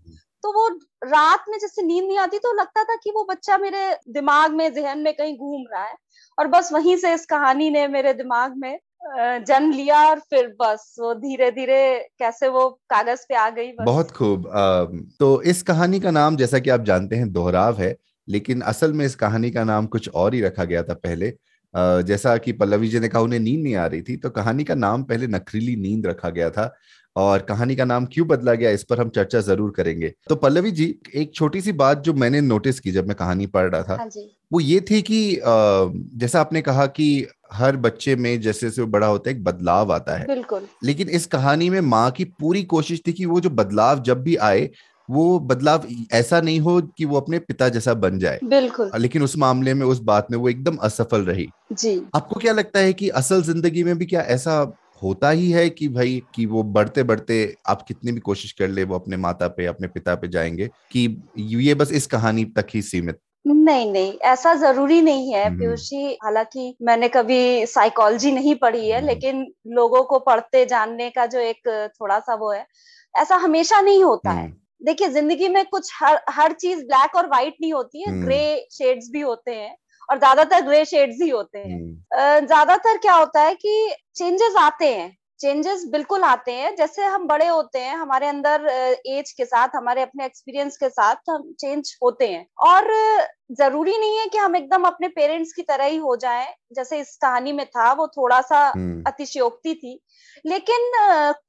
तो 0.42 0.52
वो 0.52 0.68
रात 1.04 1.44
में 1.48 1.58
जैसे 1.58 1.82
नींद 1.82 2.04
नहीं 2.04 2.18
आती 2.18 2.38
तो 2.38 2.52
लगता 2.52 2.84
था 2.84 2.94
कि 2.94 3.10
वो 3.10 3.24
बच्चा 3.24 3.58
मेरे 3.58 3.96
दिमाग 4.10 4.52
में, 4.52 4.72
जहन 4.74 4.98
में 4.98 5.12
कहीं 5.14 5.36
घूम 5.36 5.64
रहा 5.72 5.84
है। 5.84 5.94
और 6.38 6.46
बस 6.48 6.72
वहीं 6.72 6.96
से 6.96 7.12
इस 7.14 7.26
कहानी 7.26 7.70
ने 7.70 7.86
मेरे 7.88 8.12
दिमाग 8.14 8.54
में 8.56 8.78
जन्म 9.40 9.70
लिया 9.72 10.02
और 10.08 10.18
फिर 10.20 10.46
बस 10.60 10.94
वो 11.00 11.12
धीरे 11.14 11.50
धीरे 11.50 12.08
कैसे 12.18 12.48
वो 12.48 12.68
कागज़ 12.90 13.24
पे 13.28 13.34
आ 13.34 13.48
गई 13.50 13.70
बस। 13.70 13.84
बहुत 13.86 14.10
खूब। 14.10 14.50
तो 15.20 15.30
इस 15.42 15.62
कहानी 15.62 16.00
का 16.00 16.10
नाम, 16.10 16.36
जैसा 16.36 16.58
कि 16.58 16.70
आप 16.70 16.84
जानते 16.84 17.16
हैं, 17.16 17.32
दोहराव 17.32 17.80
है, 17.80 17.96
लेकिन 18.28 18.60
असल 18.62 18.92
में 18.92 19.04
इस 19.06 19.14
कहानी 19.14 19.50
का 19.50 19.64
नाम 19.64 19.86
कुछ 19.86 20.08
और 20.08 20.34
ही 20.34 20.40
रखा 20.40 20.64
गया 20.64 20.82
था 20.82 20.94
पहले। 20.96 21.32
जैसा 21.74 22.36
कि 22.36 22.52
पल्लवी 22.52 22.88
जी 22.88 23.00
ने 23.00 23.08
कहा, 23.08 23.22
उन्हें 23.22 23.40
नींद 23.40 23.62
नहीं 23.62 23.74
आ 23.76 23.86
रही 23.86 24.02
थी 24.02 24.16
तो 24.16 24.30
कहानी 24.30 24.64
का 24.64 24.74
नाम 24.76 25.02
पहले 25.04 25.26
नखरीली 25.26 25.76
नींद 25.78 26.06
रखा 26.06 26.30
गया 26.30 26.50
था। 26.50 26.74
और 27.16 27.42
कहानी 27.42 27.76
का 27.76 27.84
नाम 27.84 28.06
क्यों 28.06 28.26
बदला 28.28 28.54
गया 28.54 28.70
इस 28.70 28.84
पर 28.84 29.00
हम 29.00 29.08
चर्चा 29.08 29.40
ज़रूर 29.40 29.72
करेंगे। 29.76 30.12
तो 30.28 30.36
पल्लवी 30.36 30.70
जी 30.70 30.94
एक 31.14 31.34
छोटी 31.34 31.60
सी 31.60 31.72
बात 31.74 32.02
जो 32.02 32.14
मैंने 32.14 32.40
नोटिस 32.40 32.80
की 32.80 32.90
जब 32.90 33.08
मैं 33.08 33.16
कहानी 33.16 33.46
पढ़ 33.48 33.70
रहा 33.70 33.82
था 33.82 33.94
हाँ 33.94 34.08
वो 34.52 34.60
ये 34.60 34.80
थी 34.80 35.00
कि 35.02 35.40
जैसा 36.16 36.40
आपने 36.40 36.62
कहा 36.62 36.86
कि 36.86 37.26
हर 37.52 37.76
बच्चे 37.76 38.16
में 38.16 38.40
जैसे 38.40 38.66
जैसे 38.66 38.84
बड़ा 38.86 39.06
होता 39.06 39.30
है 39.30 39.36
एक 39.36 39.42
बदलाव 39.44 39.92
आता 39.92 40.16
है। 40.16 40.26
बिल्कुल। 40.26 40.66
लेकिन 40.84 41.08
इस 41.08 41.26
कहानी 41.26 41.68
में 41.70 41.80
माँ 41.80 42.10
की 42.10 42.24
पूरी 42.24 42.62
कोशिश 42.64 43.02
थी 43.06 43.12
कि 43.12 43.26
वो 43.26 43.40
जो 43.40 43.50
बदलाव 43.50 44.02
जब 44.02 44.22
भी 44.22 44.36
आए 44.42 44.68
वो 45.08 45.38
बदलाव 45.40 45.86
ऐसा 46.12 46.40
नहीं 46.40 46.60
हो 46.60 46.80
कि 46.98 47.04
वो 47.04 47.16
अपने 47.16 47.38
पिता 47.38 47.68
जैसा 47.68 47.94
बन 47.94 48.18
जाए। 48.18 48.38
बिल्कुल। 48.44 48.90
लेकिन 48.98 49.22
उस 49.22 49.36
मामले 49.38 49.74
में 49.74 49.86
उस 49.86 50.00
बात 50.02 50.26
में 50.30 50.38
वो 50.38 50.48
एकदम 50.48 50.76
असफल 50.82 51.24
रही। 51.24 51.48
जी। 51.72 51.94
आपको 52.16 52.40
क्या 52.40 52.52
लगता 52.52 52.80
है 52.80 52.92
कि 52.92 53.08
असल 53.10 53.42
ज़िंदगी 53.42 53.84
में 53.84 53.96
भी 53.98 54.06
क्या 54.06 54.20
ऐसा 54.30 54.62
होता 55.02 55.30
ही 55.30 55.50
है 55.50 55.68
कि 55.70 55.88
भाई 55.88 56.20
कि 56.34 56.46
वो 56.46 56.62
बढ़ते 56.72 57.02
बढ़ते 57.04 57.38
आप 57.66 57.82
कितनी 57.82 58.12
भी 58.12 58.20
कोशिश 58.22 58.52
कर 58.52 58.68
ले 58.68 58.84
वो 58.84 58.94
अपने 58.94 59.16
माता 59.18 59.48
पे 59.50 59.66
अपने 59.66 59.88
पिता 59.88 60.14
पे 60.16 60.28
जाएँगे 60.28 60.70
कि 60.90 61.06
ये 61.38 61.74
बस 61.74 61.92
इस 61.92 62.06
कहानी 62.08 62.44
तक 62.52 62.66
ही 62.74 62.82
सीमित। 62.84 63.18
नहीं 63.44 63.90
नहीं 63.92 64.12
ऐसा 64.24 64.52
ज़रूरी 64.54 65.00
नहीं 65.02 65.32
है 65.34 65.48
पीयूष 65.50 65.88
जी 65.90 66.12
हालाँकि 66.24 66.64
मैंने 66.82 67.08
कभी 67.08 67.66
साइकोलॉजी 67.66 68.30
नहीं 68.32 68.54
पढ़ी 68.56 68.88
है 68.88 69.00
लेकिन 69.00 69.44
लोगों 69.74 70.02
को 70.04 70.18
पढ़ते 70.20 70.64
जानने 70.66 71.08
का 71.10 71.26
जो 71.26 71.38
एक 71.40 71.68
थोड़ा 72.00 72.18
सा 72.20 72.34
वो 72.34 72.50
है 72.52 72.64
ऐसा 73.14 73.36
हमेशा 73.36 73.80
नहीं 73.80 74.02
होता 74.04 74.32
है। 74.32 74.48
देखिए 74.80 75.08
ज़िंदगी 75.08 75.48
में 75.48 75.64
कुछ 75.66 75.90
हर 75.96 76.20
हर 76.30 76.52
चीज़ 76.54 76.84
ब्लैक 76.86 77.16
और 77.16 77.26
व्हाइट 77.28 77.56
नहीं 77.60 77.72
होती 77.72 78.02
है 78.02 78.12
ग्रे 78.18 78.40
शेड्स 78.72 79.08
भी 79.12 79.20
होते 79.20 79.54
हैं 79.54 79.76
और 80.12 80.18
ज़्यादातर 80.18 80.60
ग्रे 80.60 80.84
शेड्स 80.84 81.20
ही 81.22 81.28
होते 81.28 81.58
हैं। 81.58 82.46
ज़्यादातर 82.46 82.96
क्या 82.98 83.14
होता 83.14 83.42
है 83.42 83.54
कि 83.54 83.94
चेंजेस 84.14 84.56
आते 84.58 84.94
हैं। 84.94 85.10
चेंजेस 85.42 85.84
बिल्कुल 85.92 86.22
आते 86.22 86.52
हैं। 86.52 86.74
जैसे 86.76 87.04
हम 87.04 87.26
बड़े 87.26 87.46
होते 87.46 87.78
हैं 87.78 87.94
हमारे 87.96 88.26
अंदर 88.26 88.66
एज 89.08 89.30
के 89.32 89.44
साथ 89.44 89.68
हमारे 89.76 90.02
अपने 90.02 90.24
एक्सपीरियंस 90.26 90.76
के 90.76 90.88
साथ 90.88 91.30
हम 91.30 91.52
चेंज 91.60 91.94
होते 92.02 92.28
हैं। 92.28 92.46
और 92.62 92.90
ज़रूरी 93.52 93.96
नहीं 93.98 94.18
है 94.18 94.26
कि 94.26 94.38
हम 94.38 94.56
एकदम 94.56 94.84
अपने 94.84 95.08
पेरेंट्स 95.08 95.52
की 95.52 95.62
तरह 95.62 95.84
ही 95.84 95.96
हो 95.96 96.14
जाएँ। 96.16 96.46
जैसे 96.76 97.00
इस 97.00 97.16
कहानी 97.22 97.52
में 97.52 97.64
था 97.66 97.92
वो 97.92 98.06
थोड़ा 98.08 98.40
सा 98.42 98.66
अतिशयोक्ति 99.06 99.74
थी। 99.74 99.98
लेकिन 100.44 100.90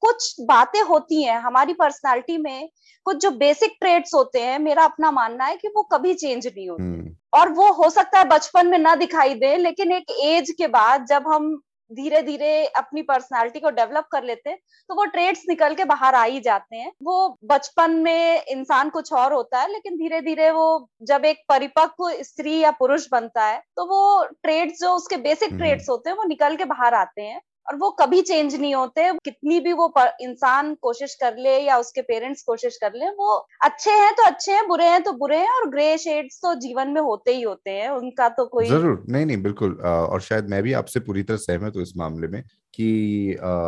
कुछ 0.02 0.34
बातें 0.42 0.82
होती 0.82 1.24
हैं 1.24 1.40
हमारी 1.42 1.74
पर्सनालिटी 1.74 2.38
में। 2.38 2.70
कुछ 3.06 3.18
जो 3.18 3.32
बेसिक 3.38 3.76
ट्रेड्स 3.82 4.14
होते 4.14 4.40
हैं 4.40 4.58
मेरा 4.60 4.84
अपना 4.84 5.12
मानना 5.12 5.46
है 5.46 5.56
कि 5.58 5.68
वो 5.68 5.84
कभी 5.84 6.14
चेंज 6.14 6.48
नहीं 6.48 6.70
होते। 6.70 7.12
और 7.34 7.50
वो 7.52 7.72
हो 7.74 7.90
सकता 7.90 8.20
है 8.20 8.26
बचपन 8.30 8.68
में 8.68 8.78
ना 8.78 8.96
दिखाई 8.96 9.34
दे 9.36 9.56
लेकिन 9.58 9.92
एक 9.92 10.12
एज 10.24 10.52
के 10.58 10.68
बाद 10.70 11.06
जब 11.06 11.28
हम 11.28 11.56
धीरे 11.94 12.22
धीरे 12.22 12.66
अपनी 12.78 13.02
पर्सनालिटी 13.04 13.60
को 13.60 13.70
डेवलप 13.72 14.08
कर 14.12 14.24
लेते 14.24 14.50
हैं 14.50 14.58
तो 14.90 14.96
वो 14.96 15.06
ट्रेड्स 15.08 15.44
निकल 15.50 15.76
के 15.76 15.86
बाहर 15.86 16.16
आ 16.16 16.24
ही 16.24 16.40
जाते 16.42 16.76
हैं। 16.76 16.92
वो 17.04 17.38
बचपन 17.46 17.92
में 18.04 18.44
इंसान 18.46 18.90
कुछ 18.90 19.12
और 19.14 19.34
होता 19.34 19.62
है 19.62 19.72
लेकिन 19.72 19.98
धीरे 19.98 20.22
धीरे 20.22 20.50
वो 20.52 20.90
जब 21.04 21.26
एक 21.26 21.44
परिपक्व 21.50 22.10
स्त्री 22.24 22.58
या 22.60 22.72
पुरुष 22.74 23.08
बनता 23.12 23.46
है 23.46 23.62
तो 23.76 23.86
वो 23.86 24.24
ट्रेड्स 24.44 24.80
जो 24.82 24.94
उसके 24.96 25.18
बेसिक 25.20 25.54
ट्रेड्स 25.54 25.90
होते 25.90 26.10
हैं 26.10 26.18
वो 26.18 26.24
निकल 26.26 26.56
के 26.56 26.66
बाहर 26.66 26.94
आते 26.96 27.22
हैं। 27.22 27.42
और 27.68 27.76
वो 27.78 27.90
कभी 28.00 28.22
चेंज 28.24 28.56
नहीं 28.56 28.74
होते 28.76 29.12
कितनी 29.26 29.60
भी 29.60 29.74
वो 29.74 29.94
इंसान 30.22 30.74
कोशिश 30.82 31.16
कर 31.16 31.38
ले 31.38 31.58
या 31.60 31.78
उसके 31.78 32.02
पेरेंट्स 32.04 32.42
कोशिश 32.44 32.78
कर 32.78 32.94
ले 32.96 33.10
वो 33.16 33.36
अच्छे 33.64 33.92
हैं 33.94 34.12
तो 34.14 34.24
अच्छे 34.26 34.52
हैं 34.52 34.68
बुरे 34.68 34.88
हैं 34.88 35.02
तो 35.04 35.12
बुरे 35.18 35.38
हैं 35.38 35.50
और 35.52 35.70
ग्रे 35.70 35.98
शेड्स 36.00 36.40
तो 36.44 36.54
जीवन 36.62 36.90
में 36.90 37.02
होते 37.02 37.36
ही 37.36 37.42
होते 37.42 37.72
हैं 37.72 37.90
उनका 37.92 38.30
तो 38.32 38.46
कोई 38.48 38.70
ज़रूर। 38.70 39.04
नहीं 39.10 39.26
नहीं 39.26 39.42
बिल्कुल 39.44 39.74
और 39.84 40.22
शायद 40.22 40.50
मैं 40.50 40.62
भी 40.64 40.74
आपसे 40.74 41.00
पूरी 41.02 41.24
तरह 41.24 41.38
सहमत 41.40 41.76
हूँ 41.76 41.82
इस 41.84 41.94
मामले 41.98 42.28
में 42.28 42.42
कि 42.74 42.88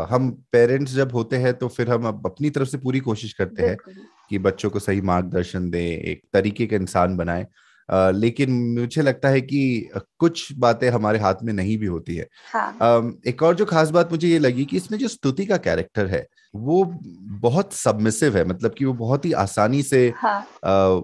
हम 0.09 0.29
पेरेंट्स 0.51 0.93
जब 0.93 1.11
होते 1.13 1.37
हैं 1.37 1.53
तो 1.55 1.67
फिर 1.69 1.89
हम 1.89 2.05
अपनी 2.25 2.49
तरफ़ 2.49 2.67
से 2.69 2.77
पूरी 2.77 2.99
कोशिश 3.01 3.33
करते 3.33 3.63
हैं 3.63 3.77
कि 4.29 4.37
बच्चों 4.39 4.69
को 4.69 4.79
सही 4.79 5.01
मार्गदर्शन 5.03 5.69
दें 5.71 5.79
एक 5.81 6.21
तरीके 6.33 6.67
का 6.67 6.75
इंसान 6.75 7.17
बनाए। 7.17 7.45
लेकिन 7.93 8.51
मुझे 8.79 9.01
लगता 9.01 9.29
है 9.29 9.41
कि 9.41 9.89
कुछ 10.19 10.53
बातें 10.53 10.89
हमारे 10.89 11.19
हाथ 11.19 11.43
में 11.43 11.53
नहीं 11.53 11.77
भी 11.77 11.85
होती 11.85 12.15
है 12.15 12.27
हाँ. 12.53 13.19
एक 13.27 13.43
और 13.43 13.55
जो 13.55 13.65
खास 13.65 13.89
बात 13.89 14.11
मुझे 14.11 14.27
ये 14.27 14.39
लगी 14.39 14.65
कि 14.65 14.77
इसमें 14.77 14.97
जो 14.99 15.07
स्तुति 15.07 15.45
का 15.45 15.57
कैरेक्टर 15.57 16.07
है 16.07 16.27
वो 16.55 16.83
बहुत 17.41 17.73
सबमिसिव 17.73 18.37
है 18.37 18.45
मतलब 18.45 18.73
कि 18.77 18.85
वो 18.85 18.93
बहुत 18.93 19.25
ही 19.25 19.31
आसानी 19.33 19.83
से 19.83 20.13
हाँ. 20.17 20.47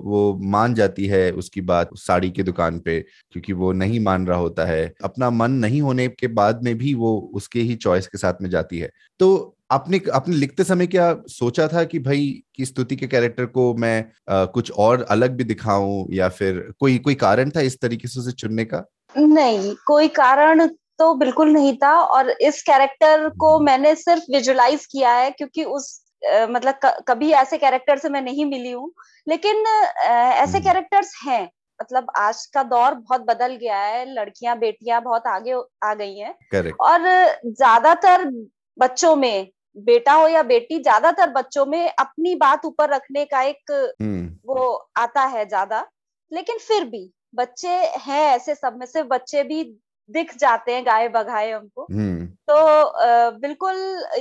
वो 0.01 0.39
मान 0.43 0.73
जाती 0.73 1.05
है 1.05 1.31
उसकी 1.31 1.61
बात 1.61 1.89
साड़ी 1.97 2.29
की 2.29 2.43
दुकान 2.43 2.79
पे 2.79 2.99
क्योंकि 3.31 3.53
वो 3.53 3.71
नहीं 3.73 3.99
मान 3.99 4.27
रहा 4.27 4.37
होता 4.37 4.65
है 4.65 4.93
अपना 5.03 5.29
मन 5.29 5.51
नहीं 5.51 5.81
होने 5.81 6.07
के 6.07 6.27
बाद 6.27 6.63
में 6.63 6.77
भी 6.77 6.93
वो 6.93 7.31
उसके 7.33 7.59
ही 7.59 7.75
चॉइस 7.75 8.07
के 8.07 8.17
साथ 8.17 8.41
में 8.41 8.49
जाती 8.49 8.79
है 8.79 8.91
तो 9.19 9.57
आपने 9.71 10.01
आपने 10.13 10.35
लिखते 10.35 10.63
समय 10.63 10.87
क्या 10.87 11.13
सोचा 11.29 11.67
था 11.67 11.83
कि 11.83 11.99
भाई 11.99 12.27
की 12.55 12.65
स्तुति 12.65 12.95
के 12.95 13.07
कैरेक्टर 13.07 13.45
को 13.45 13.73
मैं 13.73 13.99
आ, 14.29 14.45
कुछ 14.45 14.71
और 14.71 15.01
अलग 15.09 15.35
भी 15.37 15.43
दिखाऊँ 15.43 16.05
या 16.13 16.29
फिर 16.29 16.59
कोई 16.79 16.97
कोई 16.97 17.15
कारण 17.15 17.49
था 17.49 17.61
इस 17.61 17.79
तरीके 17.81 18.07
से 18.07 18.19
उसे 18.19 18.31
चुनने 18.31 18.65
का? 18.65 18.83
नहीं 19.15 19.73
कोई 19.87 20.07
कारण 20.07 20.67
तो 20.99 21.13
बिल्कुल 21.13 21.49
नहीं 21.49 21.75
था 21.77 21.93
और 21.99 22.29
इस 22.29 22.61
कैरेक्टर 22.63 23.27
को 23.29 23.55
हम्म। 23.55 23.65
मैंने 23.65 23.95
सिर्फ़ 23.95 24.23
विजुलाइज 24.31 24.85
किया 24.85 25.11
है 25.13 25.31
क्योंकि 25.31 25.63
उस 25.63 25.99
आ, 26.33 26.45
मतलब 26.47 26.79
क, 26.85 27.03
कभी 27.07 27.31
ऐसे 27.33 27.57
कैरेक्टर 27.57 27.97
से 27.97 28.09
मैं 28.09 28.21
नहीं 28.21 28.45
मिली 28.45 28.71
हूँ। 28.71 28.91
लेकिन 29.27 29.63
आ, 29.67 30.31
ऐसे 30.33 30.59
कैरेक्टर्स 30.59 31.13
हम्म। 31.21 31.31
हैं। 31.31 31.49
मतलब 31.79 32.11
आज 32.17 32.45
का 32.45 32.63
दौर 32.63 32.93
बहुत 32.93 33.21
बदल 33.21 33.55
गया 33.55 33.77
है 33.77 34.05
लड़कियाँ 34.13 34.57
बेटियाँ 34.59 35.01
बहुत 35.01 35.27
आगे 35.27 35.53
आ 35.83 35.93
गई 35.93 36.17
हैं। 36.17 36.71
और 36.81 37.07
ज़्यादातर 37.47 38.29
बच्चों 38.77 39.15
में 39.15 39.47
बेटा 39.77 40.13
हो 40.13 40.27
या 40.27 40.43
बेटी 40.43 40.79
ज़्यादातर 40.79 41.29
बच्चों 41.29 41.65
में 41.65 41.89
अपनी 41.89 42.35
बात 42.35 42.65
ऊपर 42.65 42.89
रखने 42.89 43.25
का 43.25 43.41
एक 43.41 43.71
हम्म। 44.01 44.27
वो 44.45 44.71
आता 44.97 45.23
है 45.25 45.45
ज़्यादा 45.45 45.85
लेकिन 46.31 46.57
फिर 46.57 46.85
भी 46.85 47.09
बच्चे 47.35 47.69
हैं 47.99 48.23
ऐसे 48.25 48.55
सब 48.55 48.77
में 48.77 48.85
से 48.85 49.03
बच्चे 49.03 49.43
भी 49.43 49.63
दिख 50.09 50.35
जाते 50.37 50.73
हैं 50.73 50.85
गाय 50.85 51.07
बघाए 51.09 51.51
हमको 51.51 51.83
हम्म। 51.83 52.25
तो 52.49 53.39
बिल्कुल 53.39 53.75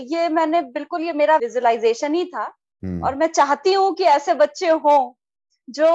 ये 0.08 0.28
मैंने 0.28 0.62
बिल्कुल 0.70 1.02
ये 1.02 1.12
मेरा 1.12 1.36
विजुअलाइजेशन 1.36 2.14
ही 2.14 2.24
था 2.24 2.44
हम्म। 2.82 3.04
और 3.04 3.14
मैं 3.14 3.26
चाहती 3.28 3.72
हूँ 3.72 3.94
कि 3.94 4.04
ऐसे 4.04 4.34
बच्चे 4.34 4.68
हों 4.68 5.12
जो 5.68 5.88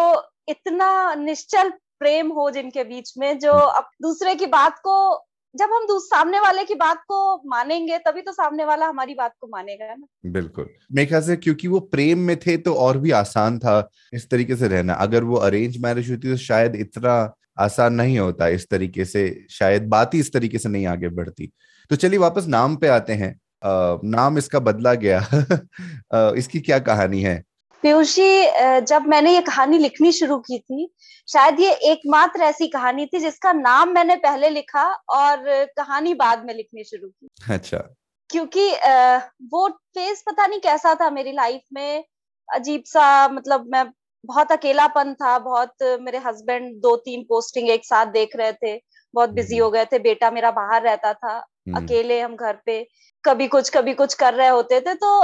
इतना 0.50 1.14
निश्चल 1.16 1.70
प्रेम 2.00 2.32
हो 2.32 2.50
जिनके 2.52 2.84
बीच 2.84 3.14
में 3.18 3.38
जो 3.40 3.52
अब 3.52 3.90
दूसरे 4.02 4.36
की 4.36 4.46
बात 4.48 4.80
को 4.80 4.96
जब 5.56 5.70
हम 5.74 5.88
सामने 5.92 6.40
वाले 6.40 6.64
की 6.64 6.76
बात 6.76 6.98
को 6.98 7.50
मानेंगे 7.50 7.98
तभी 7.98 8.22
तो 8.22 8.32
सामने 8.32 8.66
वाला 8.66 8.88
हमारी 8.88 9.14
बात 9.14 9.34
को 9.42 9.48
मानेगा 9.48 9.86
ना। 9.86 10.32
बिल्कुल। 10.32 10.70
मेरे 10.92 11.06
ख्याल 11.06 11.22
से 11.22 11.36
क्योंकि 11.36 11.68
वो 11.68 11.80
प्रेम 11.80 12.20
में 12.20 12.38
थे 12.38 12.58
तो 12.58 12.74
और 12.74 12.98
भी 12.98 13.12
आसान 13.12 13.60
था 13.60 13.90
इस 14.14 14.30
तरीके 14.30 14.56
से 14.56 14.68
रहना। 14.68 14.94
अगर 14.94 15.24
वो 15.24 15.36
अरेंज 15.36 15.78
मैरिज 15.78 16.12
होती 16.12 16.32
तो 16.32 16.38
शायद 16.38 16.76
इतना 16.76 17.34
आसान 17.60 17.94
नहीं 17.94 18.20
होता 18.20 18.48
इस 18.48 18.70
तरीके 18.70 19.06
से 19.06 19.46
शायद 19.50 19.88
बात 19.88 20.14
ही 20.14 20.20
इस 20.20 20.34
तरीके 20.34 20.58
से 20.58 20.70
नहीं 20.70 20.88
आगे 20.88 21.10
बढ़ती। 21.10 21.52
तो 21.90 21.96
चलिए 21.96 22.20
वापस 22.20 22.46
नाम 22.48 22.76
पे 22.76 22.88
आते 22.88 23.14
हैं। 23.14 23.40
आ, 23.64 23.98
नाम 24.04 24.38
इसका 24.38 24.60
बदला 24.60 24.94
गया। 24.94 25.20
आ, 26.14 26.32
इसकी 26.38 26.60
क्या 26.60 26.80
कहानी 26.80 27.22
है? 27.22 27.44
पीयूष 27.84 28.16
जी 28.16 28.82
जब 28.82 29.06
मैंने 29.08 29.34
ये 29.34 29.42
कहानी 29.42 29.78
लिखनी 29.78 30.12
शुरू 30.12 30.38
की 30.40 30.60
थी 30.60 30.88
शायद 31.28 31.60
ये 31.60 31.72
एकमात्र 31.92 32.42
ऐसी 32.44 32.68
कहानी 32.68 33.06
थी 33.06 33.20
जिसका 33.20 33.52
नाम 33.54 33.90
मैंने 33.90 34.16
पहले 34.16 34.50
लिखा 34.50 34.86
और 35.12 35.44
कहानी 35.78 36.14
बाद 36.14 36.46
में 36.46 36.54
लिखनी 36.54 36.84
शुरू 36.84 37.08
की। 37.08 37.54
अच्छा। 37.54 37.78
क्योंकि 38.30 38.70
वो 39.52 39.68
फ़ेज़ 39.70 40.24
पता 40.30 40.48
नहीं 40.48 40.60
कैसा 40.60 40.96
था 40.96 41.10
मेरी 41.10 41.32
लाइफ 41.32 41.62
में। 41.74 42.04
अजीब 42.50 42.84
सा 42.86 43.28
मतलब 43.28 43.66
मैं 43.72 43.86
बहुत 44.24 44.52
अकेलापन 44.52 45.14
था 45.14 45.38
बहुत 45.40 45.84
मेरे 46.02 46.18
हस्बैंड 46.18 46.74
दो 46.82 46.96
तीन 46.96 47.24
पोस्टिंग 47.30 47.70
एक 47.70 47.86
साथ 47.86 48.06
देख 48.12 48.36
रहे 48.36 48.54
थे 48.54 48.76
बहुत 49.14 49.30
बिज़ी 49.30 49.58
हो 49.58 49.70
गए 49.72 49.86
थे 49.86 50.00
बेटा 50.00 50.32
मेरा 50.32 50.52
बाहर 50.52 50.82
रहता 50.82 51.14
था 51.14 51.38
अकेले 51.76 52.20
हम 52.22 52.36
घर 52.36 52.58
पे 52.66 52.86
कभी 53.24 53.48
कुछ 53.48 53.70
कभी 53.70 53.94
कुछ 53.94 54.14
कर 54.14 54.34
रहे 54.34 54.48
होते 54.48 54.80
थे 54.82 54.94
तो 54.96 55.20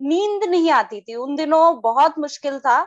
नींद 0.00 0.44
नहीं 0.44 0.70
आती 0.70 1.00
थी। 1.00 1.14
उन 1.14 1.36
दिनों 1.36 1.80
बहुत 1.80 2.18
मुश्किल 2.18 2.58
था। 2.58 2.82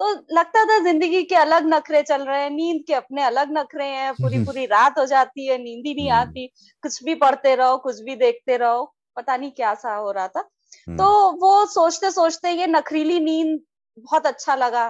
तो 0.00 0.10
लगता 0.34 0.64
था 0.64 0.78
ज़िंदगी 0.78 1.22
के 1.22 1.34
अलग 1.34 1.66
नखरे 1.66 2.02
चल 2.02 2.22
रहे 2.24 2.42
हैं 2.42 2.50
नींद 2.50 2.82
के 2.86 2.94
अपने 2.94 3.22
अलग 3.22 3.52
नखरे 3.58 3.86
हैं 3.86 4.12
पूरी 4.12 4.44
पूरी 4.44 4.64
रात 4.66 4.98
हो 4.98 5.04
जाती 5.06 5.46
है 5.46 5.58
नींद 5.58 5.86
ही 5.86 5.94
नहीं 5.94 6.10
हम्म। 6.10 6.20
आती। 6.20 6.46
कुछ 6.84 7.02
भी 7.04 7.14
पढ़ते 7.14 7.54
रहो 7.54 7.76
कुछ 7.76 8.00
भी 8.00 8.16
देखते 8.16 8.56
रहो 8.56 8.84
पता 9.16 9.36
नहीं 9.36 9.50
क्या 9.50 9.74
सा 9.74 9.94
हो 9.94 10.10
रहा 10.12 10.28
था। 10.28 10.48
हम्म। 10.88 10.96
तो 10.98 11.30
वो 11.40 11.64
सोचते 11.66 12.10
सोचते 12.10 12.50
ये 12.50 12.66
नखरीली 12.66 13.18
नींद 13.20 13.60
बहुत 13.98 14.26
अच्छा 14.26 14.54
लगा 14.54 14.86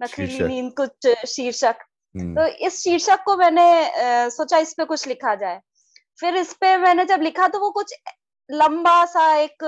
नखरीली 0.00 0.46
नींद 0.48 0.72
कुछ 0.76 1.08
शीर्षक। 1.26 1.84
हम्म। 2.14 2.34
तो 2.34 2.46
इस 2.66 2.82
शीर्षक 2.82 3.22
को 3.24 3.36
मैंने 3.36 3.66
आ, 3.84 4.28
सोचा 4.28 4.58
इस 4.58 4.74
पे 4.74 4.84
कुछ 4.84 5.06
लिखा 5.08 5.34
जाए। 5.34 5.60
फिर 6.20 6.36
इस 6.36 6.52
पे 6.54 6.76
मैंने 6.76 7.04
जब 7.04 7.22
लिखा 7.22 7.48
तो 7.48 7.58
वो 7.60 7.70
कुछ 7.70 7.94
लंबा 8.50 9.04
सा 9.04 9.34
एक 9.36 9.64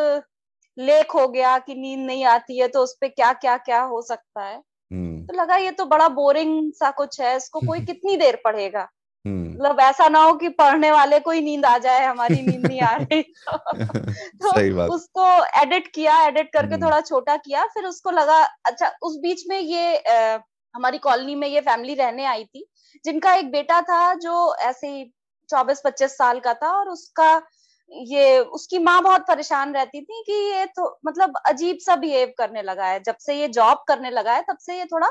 लेख 0.78 1.14
हो 1.14 1.26
गया 1.28 1.58
कि 1.58 1.74
नींद 1.74 2.06
नहीं 2.06 2.24
आती 2.24 2.58
है 2.58 2.68
तो 2.68 2.82
उस 2.82 2.96
पर 3.00 3.08
क्या 3.08 3.32
क्या 3.34 3.56
क्या 3.58 3.80
हो 3.82 4.00
सकता 4.02 4.42
है 4.42 4.56
हम्म। 4.90 5.24
तो 5.26 5.40
लगा 5.40 5.56
ये 5.56 5.70
तो 5.70 5.84
बड़ा 5.84 6.08
बोरिंग 6.10 6.72
सा 6.72 6.90
कुछ 6.90 7.20
है 7.20 7.36
इसको 7.36 7.60
कोई 7.60 7.80
कितनी 7.86 8.16
देर 8.16 8.40
पढ़ेगा 8.44 8.88
हम्म। 9.24 9.50
मतलब 9.50 9.80
ऐसा 9.80 10.08
ना 10.08 10.20
हो 10.20 10.32
कि 10.34 10.48
पढ़ने 10.48 10.90
वाले 10.90 11.18
को 11.20 11.30
ही 11.30 11.40
नींद 11.40 11.64
आ 11.66 11.76
जाए 11.78 12.04
हमारी 12.04 12.40
नींद 12.42 12.66
नहीं 12.66 12.80
आ 12.80 12.94
रही 12.96 13.22
तो, 13.22 13.56
तो 13.56 14.52
सही 14.54 14.70
बात। 14.70 14.90
उसको 14.90 15.44
एडिट 15.62 15.86
किया 15.86 16.20
एडिट 16.26 16.52
करके 16.52 16.74
हम्म। 16.74 16.84
थोड़ा 16.84 17.00
छोटा 17.00 17.36
किया 17.36 17.64
फिर 17.66 17.84
उसको 17.84 18.10
लगा 18.10 18.42
अच्छा 18.64 18.92
उस 19.02 19.18
बीच 19.22 19.44
में 19.48 19.58
ये 19.60 19.96
आ, 19.96 20.38
हमारी 20.74 20.98
कॉलोनी 20.98 21.34
में 21.34 21.48
ये 21.48 21.60
फैमिली 21.60 21.94
रहने 21.94 22.24
आई 22.24 22.44
थी 22.44 22.66
जिनका 23.04 23.34
एक 23.34 23.50
बेटा 23.50 23.80
था 23.82 24.14
जो 24.14 24.54
ऐसे 24.60 24.88
ही 24.88 25.04
चौबीस 25.48 25.80
पच्चीस 25.84 26.16
साल 26.18 26.40
का 26.40 26.54
था 26.54 26.70
और 26.70 26.88
उसका 26.88 27.36
ये 27.90 28.38
उसकी 28.38 28.78
माँ 28.78 29.00
बहुत 29.02 29.24
परेशान 29.28 29.74
रहती 29.74 30.00
थी 30.00 30.22
कि 30.26 30.32
ये 30.32 30.64
तो 30.66 30.98
मतलब 31.06 31.36
अजीब 31.46 31.78
सा 31.80 31.96
बिहेव 31.96 32.32
करने 32.38 32.62
लगा 32.62 32.86
है। 32.86 33.00
जब 33.02 33.16
से 33.16 33.34
ये 33.34 33.48
जॉब 33.48 33.84
करने 33.88 34.10
लगा 34.10 34.32
है 34.32 34.42
तब 34.42 34.58
से 34.60 34.78
ये 34.78 34.84
थोड़ा 34.84 35.08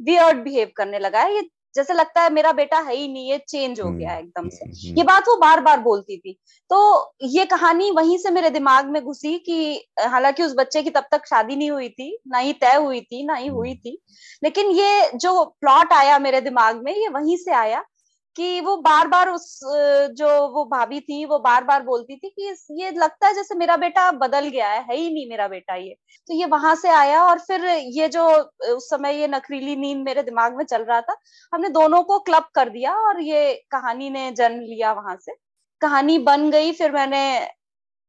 वियर्ड 0.00 0.42
बिहेव 0.44 0.70
करने 0.76 0.98
लगा 0.98 1.20
है। 1.20 1.34
ये 1.34 1.48
जैसे 1.74 1.94
लगता 1.94 2.22
है 2.22 2.30
मेरा 2.32 2.50
बेटा 2.52 2.78
है 2.78 2.94
ही 2.94 3.06
नहीं 3.08 3.30
ये 3.30 3.38
चेंज 3.38 3.80
हो 3.80 3.90
गया 3.90 4.10
हम्म, 4.10 4.20
एकदम 4.20 4.48
से। 4.48 4.64
हम्म, 4.64 4.74
ये 4.76 4.90
हम्म। 4.90 5.04
बात 5.04 5.28
वो 5.28 5.36
बार 5.36 5.60
बार 5.60 5.80
बोलती 5.80 6.16
थी। 6.16 6.32
तो 6.70 7.14
ये 7.22 7.44
कहानी 7.44 7.90
वहीं 7.90 8.18
से 8.18 8.30
मेरे 8.30 8.50
दिमाग 8.50 8.90
में 8.90 9.02
घुसी 9.02 9.38
कि 9.38 9.88
हालाँकि 10.00 10.42
उस 10.42 10.54
बच्चे 10.56 10.82
की 10.82 10.90
तब 10.90 11.06
तक 11.12 11.26
शादी 11.26 11.56
नहीं 11.56 11.70
हुई 11.70 11.88
थी 11.88 12.18
ना 12.28 12.38
ही 12.38 12.52
तय 12.52 12.76
हुई 12.76 13.00
थी 13.00 13.24
ना 13.26 13.34
ही 13.34 13.48
हुई 13.48 13.74
थी। 13.74 13.98
लेकिन 14.44 14.70
ये 14.70 15.10
जो 15.14 15.44
प्लॉट 15.60 15.92
आया 15.92 16.18
मेरे 16.18 16.40
दिमाग 16.40 16.82
में 16.84 16.92
ये 16.92 17.08
वहीं 17.08 17.36
से 17.36 17.52
आया। 17.52 17.84
कि 18.36 18.60
वो 18.60 18.76
बार 18.76 19.06
बार 19.08 19.28
उस 19.28 19.58
जो 20.18 20.28
वो 20.48 20.64
भाभी 20.64 21.00
थी 21.00 21.24
वो 21.24 21.38
बार 21.38 21.64
बार 21.64 21.82
बोलती 21.82 22.16
थी 22.16 22.28
कि 22.30 22.54
ये 22.80 22.90
लगता 22.90 23.26
है 23.26 23.34
जैसे 23.34 23.54
मेरा 23.54 23.76
बेटा 23.76 24.10
बदल 24.12 24.48
गया 24.48 24.68
है 24.68 24.80
है 24.82 24.96
ही 24.96 25.10
नहीं 25.10 25.28
मेरा 25.28 25.48
बेटा 25.48 25.74
ये। 25.74 25.94
तो 26.28 26.34
ये 26.34 26.46
वहाँ 26.46 26.74
से 26.74 26.88
आया 26.90 27.22
और 27.24 27.38
फिर 27.40 27.64
ये 27.66 28.08
जो 28.08 28.26
उस 28.74 28.88
समय 28.90 29.20
ये 29.20 29.28
नखरीली 29.28 29.76
नींद 29.76 30.04
मेरे 30.04 30.22
दिमाग 30.22 30.56
में 30.56 30.64
चल 30.64 30.82
रहा 30.82 31.00
था 31.00 31.16
हमने 31.52 31.68
दोनों 31.70 32.02
को 32.02 32.18
क्लब 32.20 32.48
कर 32.54 32.68
दिया 32.68 32.94
और 32.98 33.20
ये 33.22 33.54
कहानी 33.70 34.10
ने 34.10 34.30
जन्म 34.32 34.60
लिया 34.62 34.92
वहाँ 34.92 35.16
से। 35.16 35.34
कहानी 35.82 36.18
बन 36.20 36.50
गई 36.50 36.72
फिर 36.72 36.92
मैंने 36.92 37.24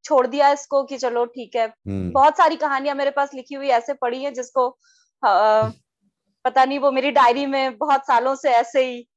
छोड़ 0.06 0.26
दिया 0.28 0.52
इसको 0.52 0.84
कि 0.84 0.98
चलो 0.98 1.26
ठीक 1.28 1.56
है। 1.56 1.66
हम्म। 1.68 2.12
बहुत 2.12 2.38
सारी 2.38 2.56
कहानियाँ 2.56 2.96
मेरे 2.96 3.12
पास 3.12 3.34
लिखी 3.34 3.56
हुई 3.56 3.68
ऐसे 3.72 3.94
पड़ी 3.94 4.24
है 4.24 4.32
जिसको 4.32 4.68
आ, 5.24 5.70
पता 6.46 6.64
नहीं 6.66 6.80
वो 6.80 6.92
मेरी 6.92 7.12
डायरी 7.12 7.46
में 7.46 7.78
बहुत 7.78 8.02
सालों 8.02 8.36
से 8.36 8.50
ऐसे 8.52 8.84
ही 8.86 9.08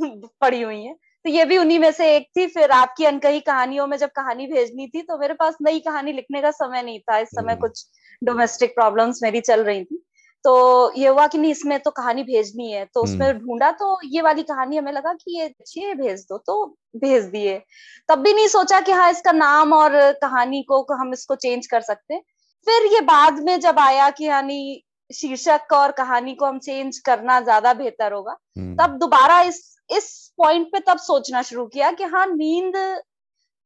पड़ी 0.40 0.62
हुई 0.62 0.82
है। 0.84 0.94
तो 1.24 1.30
ये 1.30 1.44
भी 1.44 1.58
उन्हीं 1.58 1.78
में 1.78 1.90
से 1.92 2.14
एक 2.16 2.28
थी। 2.36 2.46
फिर 2.46 2.70
आपकी 2.70 3.04
अनकही 3.04 3.40
कहानियों 3.40 3.86
में 3.86 3.96
जब 3.96 4.10
कहानी 4.10 4.46
भेजनी 4.46 4.86
थी 4.88 5.02
तो 5.02 5.18
मेरे 5.18 5.34
पास 5.34 5.56
नई 5.62 5.80
कहानी 5.80 6.12
लिखने 6.12 6.42
का 6.42 6.50
समय 6.50 6.82
नहीं 6.82 7.00
था। 7.00 7.18
इस 7.18 7.28
समय 7.28 7.52
हम्म। 7.52 7.60
कुछ 7.60 7.86
डोमेस्टिक 8.22 8.74
प्रॉब्लम्स 8.74 9.22
मेरी 9.22 9.40
चल 9.40 9.64
रही 9.64 9.84
थी। 9.84 10.02
तो 10.44 10.92
ये 10.96 11.08
हुआ 11.08 11.26
कि 11.26 11.38
नहीं 11.38 11.50
इसमें 11.50 11.78
तो 11.80 11.90
कहानी 11.90 12.22
भेजनी 12.22 12.70
है। 12.72 12.84
तो 12.84 13.02
उसमें 13.02 13.26
हम्म। 13.26 13.38
ढूंढा 13.38 13.70
तो 13.70 13.98
ये 14.04 14.22
वाली 14.22 14.42
कहानी 14.42 14.76
हमें 14.76 14.92
लगा 14.92 15.12
कि 15.12 15.38
ये 15.38 15.44
अच्छी 15.44 15.80
है 15.80 15.94
भेज 15.94 16.20
दो। 16.20 16.38
तो 16.38 16.64
भेज 16.96 17.24
दिए। 17.24 17.60
तब 18.08 18.18
भी 18.18 18.32
नहीं 18.32 18.48
सोचा 18.48 18.80
कि 18.80 18.92
हाँ 18.92 19.10
इसका 19.10 19.32
नाम 19.32 19.72
और 19.72 19.96
कहानी 20.12 20.62
को 20.62 20.84
हम 20.94 21.12
इसको 21.12 21.34
चेंज 21.34 21.66
कर 21.66 21.80
सकते 21.80 22.20
फिर 22.66 22.86
ये 22.86 23.00
बाद 23.00 23.38
में 23.38 23.58
जब 23.60 23.78
आया 23.78 24.10
कि 24.10 24.24
यानी 24.24 24.84
शीर्षक 25.10 25.72
और 25.72 25.90
कहानी 25.92 26.34
को 26.34 26.46
हम 26.46 26.58
चेंज 26.58 26.98
करना 26.98 27.40
ज़्यादा 27.40 27.72
बेहतर 27.74 28.12
होगा 28.12 28.36
हम्म। 28.58 28.76
तब 28.76 28.96
दोबारा 28.98 29.40
इस 29.42 29.77
इस 29.90 30.34
पॉइंट 30.38 30.66
पे 30.66 30.80
तब 30.80 30.98
सोचना 30.98 31.42
शुरू 31.42 31.66
किया 31.66 31.90
कि 31.92 32.04
हाँ 32.04 32.26
नींद 32.26 32.76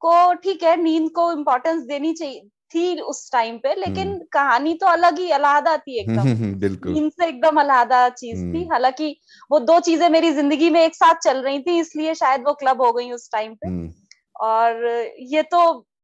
को 0.03 0.33
ठीक 0.35 0.63
है 0.63 0.77
नींद 0.77 1.11
को 1.11 1.31
इम्पोर्टेंस 1.33 1.83
देनी 1.83 2.13
चाहिए 2.13 2.49
थी 2.75 3.01
उस 3.01 3.31
टाइम 3.33 3.57
पे 3.59 3.75
लेकिन 3.75 4.09
हम्म। 4.09 4.19
कहानी 4.33 4.75
तो 4.75 4.87
अलग 4.87 5.19
ही 5.19 5.31
अलहदा 5.31 5.77
थी 5.77 5.99
एकदम। 6.01 6.29
नींद 6.93 7.11
से 7.13 7.27
एकदम 7.27 7.61
अलहदा 7.61 8.09
चीज़ 8.09 8.39
थी। 8.39 8.59
हम्म। 8.59 8.73
हालाँकि 8.73 9.17
वो 9.51 9.59
दो 9.61 9.79
चीज़ें 9.81 10.09
मेरी 10.09 10.31
ज़िंदगी 10.33 10.71
में 10.71 10.81
एक 10.81 10.95
साथ 10.95 11.15
चल 11.25 11.43
रही 11.43 11.59
थी 11.59 11.79
इसलिए 11.79 12.15
शायद 12.15 12.45
वो 12.47 12.55
क्लब 12.55 12.83
हो 12.83 12.93
गई 12.93 13.11
उस 13.13 13.29
टाइम 13.33 13.55
पे। 13.55 13.69
और 14.43 14.87
ये 15.33 15.43
तो 15.43 15.61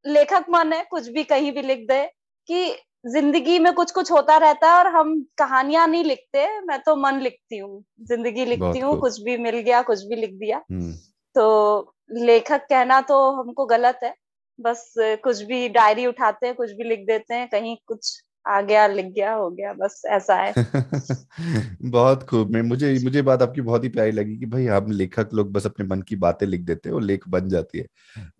लेखक 0.07 0.45
मन 0.51 0.73
है 0.73 0.85
कुछ 0.91 1.09
भी 1.09 1.25
कहीं 1.25 1.53
भी 1.53 1.63
लिख 1.63 1.87
दे 1.89 2.05
कि 2.49 2.69
ज़िंदगी 3.05 3.59
में 3.59 3.73
कुछ 3.75 3.91
कुछ 3.91 4.11
होता 4.13 4.37
रहता 4.37 4.71
है 4.71 4.79
और 4.79 4.87
हम 4.87 5.15
कहानियाँ 5.39 5.87
नहीं 5.89 6.05
लिखते 6.05 6.47
मैं 6.61 6.79
तो 6.83 6.95
मन 6.97 7.21
लिखती 7.21 7.59
हूँ। 7.59 7.83
ज़िंदगी 8.03 8.45
लिखती 8.45 8.79
हूँ 8.79 8.99
कुछ 9.01 9.21
भी 9.21 9.37
मिल 9.37 9.59
गया 9.59 9.83
कुछ 9.83 10.03
भी 10.03 10.17
लिख 10.17 10.33
दिया। 10.33 10.63
हम्म। 10.71 10.93
तो 11.37 11.95
लेखक 12.17 12.67
कहना 12.69 13.01
तो 13.01 13.19
हमको 13.33 13.67
गलत 13.67 14.01
है 14.05 14.15
बस 14.59 14.95
कुछ 14.99 15.43
भी 15.43 15.69
डायरी 15.69 16.07
उठाते 16.07 16.47
हैं 16.47 16.55
कुछ 16.57 16.71
भी 16.71 16.85
लिख 16.85 17.07
देते 17.07 17.35
हैं 17.35 17.49
कहीं 17.49 17.77
कुछ 17.87 18.23
आ 18.49 18.61
गया 18.61 18.87
लिख 18.87 19.07
गया 19.07 19.33
हो 19.33 19.51
गया 19.51 19.73
बस 19.73 20.03
ऐसा 20.07 20.35
है। 20.35 20.53
बहुत 21.83 22.23
खूब। 22.23 22.51
मैं 22.51 22.63
मुझे 22.63 22.99
मुझे 23.05 23.23
बात 23.23 23.43
आपकी 23.43 23.61
बहुत 23.61 23.85
ही 23.85 23.89
प्यारी 23.89 24.11
लगी 24.11 24.37
कि 24.39 24.47
भाई 24.47 24.67
हम 24.67 24.91
लेखक 24.91 25.29
लोग 25.35 25.53
बस 25.53 25.67
अपने 25.67 25.87
मन 25.87 26.03
की 26.03 26.17
बातें 26.17 26.47
लिख 26.47 26.61
देते 26.61 26.89
हैं 26.89 26.97
और 26.97 27.03
लेख 27.03 27.29
बन 27.29 27.49
जाती 27.49 27.79
है। 27.79 27.87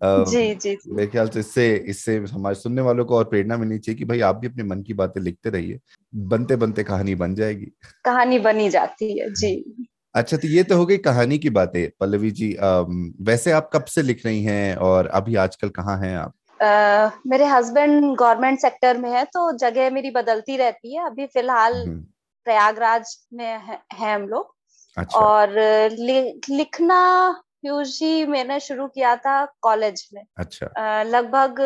जी 0.03 0.55
जी 0.55 0.77
मेरे 0.87 1.07
ख्याल 1.07 1.29
से 1.29 1.39
इससे 1.39 1.77
इससे 1.77 2.17
हमारे 2.17 2.55
सुनने 2.55 2.81
वालों 2.81 3.05
को 3.05 3.15
और 3.15 3.23
प्रेरणा 3.23 3.57
मिलनी 3.57 3.79
चाहिए 3.79 3.99
कि 3.99 4.05
भाई 4.05 4.19
आप 4.19 4.35
भी 4.35 4.47
अपने 4.47 4.63
मन 4.63 4.81
की 4.81 4.93
बातें 4.93 5.21
लिखते 5.21 5.49
रहिए। 5.49 5.79
बनते 6.15 6.55
बनते 6.55 6.83
कहानी 6.83 7.15
बन 7.15 7.35
जाएगी। 7.35 7.71
कहानी 8.05 8.39
बनी 8.39 8.69
जाती 8.69 9.19
है 9.19 9.29
जी। 9.33 9.85
अच्छा 10.15 10.37
तो 10.37 10.47
ये 10.47 10.63
तो 10.63 10.77
हो 10.77 10.85
गई 10.85 10.97
कहानी 10.97 11.37
की 11.37 11.49
बातें 11.49 11.89
पल्लवी 11.99 12.31
जी। 12.31 12.53
आ, 12.53 12.79
वैसे 13.21 13.51
आप 13.51 13.69
कब 13.73 13.85
से 13.85 14.01
लिख 14.01 14.25
रही 14.25 14.43
हैं 14.43 14.75
और 14.75 15.07
अभी 15.07 15.35
आजकल 15.35 15.69
कहाँ 15.69 15.97
हैं 16.01 16.15
आप? 16.17 16.33
Uh, 16.59 17.11
मेरे 17.27 17.45
हस्बैंड 17.45 18.15
गवर्नमेंट 18.15 18.59
सेक्टर 18.59 18.97
में 18.97 19.09
है 19.11 19.23
तो 19.25 19.51
जगह 19.57 19.89
मेरी 19.89 20.09
बदलती 20.11 20.57
रहती 20.57 20.95
है। 20.95 21.05
अभी 21.05 21.25
फ़िलहाल 21.25 21.73
हम्म। 21.73 21.99
प्रयागराज 22.45 23.15
में 23.33 23.45
है, 23.45 23.79
है 23.93 24.15
हम 24.15 24.27
लोग। 24.27 24.55
अच्छा। 24.97 25.19
और 25.19 25.49
लि, 25.91 26.41
लिखना 26.49 27.41
यूजी 27.65 28.25
मैंने 28.25 28.59
शुरू 28.59 28.87
किया 28.87 29.15
था 29.15 29.45
कॉलेज 29.61 30.07
में। 30.13 30.23
अच्छा। 30.37 31.03
लगभग 31.03 31.61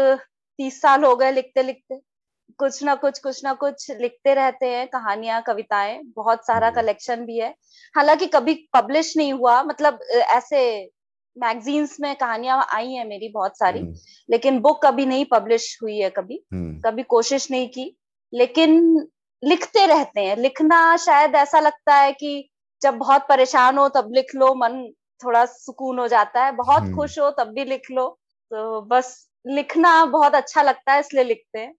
तीस 0.60 0.82
साल 0.82 1.04
हो 1.04 1.16
गए 1.16 1.32
लिखते 1.32 1.64
लिखते 1.64 2.00
कुछ 2.58 2.84
ना 2.84 2.96
कुछ 2.96 3.20
कुछ 3.20 3.44
ना 3.44 3.54
कुछ 3.54 3.92
लिखते 3.92 4.34
रहते 4.34 4.66
हैं 4.66 4.88
कहानियाँ 4.88 5.42
कविताएँ। 5.42 6.02
बहुत 6.16 6.46
सारा 6.48 6.70
कलेक्शन 6.70 7.26
भी 7.26 7.40
है। 7.40 7.56
हालाँकि 7.96 8.26
कभी 8.26 8.70
पब्लिश 8.74 9.18
नहीं 9.18 9.34
हुआ 9.34 9.64
मतलब 9.64 10.00
ऐसे 10.12 10.92
मैगजीन्स 11.38 12.00
में 12.00 12.16
कहानियाँ 12.16 12.68
आई 12.74 12.92
हैं 12.92 13.06
मेरी 13.06 13.30
बहुत 13.30 13.58
सारी 13.58 13.80
हम्म। 13.80 13.96
लेकिन 14.30 14.60
बुक 14.60 14.86
कभी 14.86 15.06
नहीं 15.06 15.26
पब्लिश 15.26 15.80
हुई 15.84 15.98
है 15.98 16.10
कभी। 16.10 16.44
हम्म, 16.54 16.82
कभी 16.82 17.04
कोशिश 17.04 17.52
नहीं 17.52 17.68
की 17.70 17.98
लेकिन 18.34 19.00
लिखते 19.44 19.86
रहते 19.86 20.22
हैं। 20.22 20.38
लिखना 20.38 20.98
शायद 20.98 21.36
ऐसा 21.36 21.60
लगता 21.60 21.96
है 21.96 22.12
कि 22.12 22.50
जब 22.82 22.94
बहुत 22.94 23.26
परेशान 23.30 23.78
हो 23.78 23.90
तब 23.90 24.10
लिख 24.12 24.36
लो 24.36 24.56
मन 24.56 24.94
थोड़ा 25.24 25.46
सुकून 25.46 26.00
हो 26.00 26.08
जाता 26.08 26.46
है। 26.46 26.52
बहुत 26.52 26.82
हम्म। 26.82 26.96
खुश 26.96 27.20
हो 27.20 27.32
तब 27.32 27.48
भी 27.48 27.66
लिख 27.66 27.82
लो। 27.92 28.20
तो 28.52 28.82
बस 28.82 29.30
लिखना 29.48 30.06
बहुत 30.06 30.36
अच्छा 30.36 30.62
लगता 30.62 30.94
है 30.94 31.00
इसलिए 31.00 31.24
लिखते 31.24 31.60
हैं। 31.60 31.74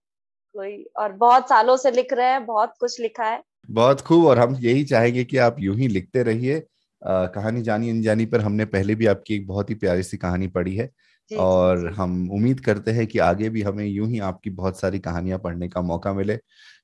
कोई 0.53 0.85
और 0.99 1.11
बहुत 1.11 1.49
सालों 1.49 1.77
से 1.77 1.91
लिख 1.91 2.13
रहे 2.13 2.27
हैं 2.27 2.45
बहुत 2.45 2.73
कुछ 2.79 2.99
लिखा 2.99 3.23
है। 3.23 3.43
बहुत 3.71 4.01
खूब 4.01 4.25
और 4.25 4.39
हम 4.39 4.55
यही 4.55 4.83
चाहेंगे 4.83 5.23
कि 5.23 5.37
आप 5.37 5.55
यूँ 5.59 5.75
ही 5.75 5.87
लिखते 5.87 6.23
रहिए। 6.23 6.63
कहानी 7.01 7.61
जानी 7.61 7.89
अनजानी 7.89 8.25
पर 8.25 8.41
हमने 8.41 8.65
पहले 8.67 8.95
भी 8.95 9.05
आपकी 9.05 9.35
एक 9.35 9.47
बहुत 9.47 9.69
ही 9.69 9.75
प्यारी 9.75 10.03
सी 10.03 10.17
कहानी 10.17 10.47
पढ़ी 10.49 10.75
है 10.75 10.89
जी, 11.31 11.35
और 11.37 11.77
जी। 11.77 11.93
हम 11.93 12.29
उम्मीद 12.31 12.59
करते 12.59 12.91
हैं 12.91 13.05
कि 13.07 13.19
आगे 13.19 13.49
भी 13.49 13.61
हमें 13.61 13.85
यूँ 13.85 14.07
ही 14.09 14.19
आपकी 14.21 14.49
बहुत 14.51 14.79
सारी 14.79 14.99
कहानियाँ 14.99 15.39
पढ़ने 15.39 15.69
का 15.69 15.81
मौका 15.81 16.13
मिले 16.13 16.37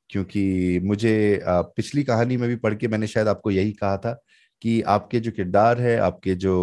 क्योंकि 0.09 0.79
मुझे 0.83 1.41
पिछली 1.47 2.03
कहानी 2.03 2.37
में 2.37 2.47
भी 2.49 2.55
पढ़ 2.57 2.75
के 2.75 2.87
मैंने 2.87 3.07
शायद 3.07 3.27
आपको 3.27 3.51
यही 3.51 3.71
कहा 3.73 3.97
था 3.97 4.13
कि 4.61 4.81
आपके 4.89 5.19
जो 5.19 5.31
किरदार 5.31 5.81
है 5.81 5.97
आपके 5.99 6.35
जो 6.37 6.55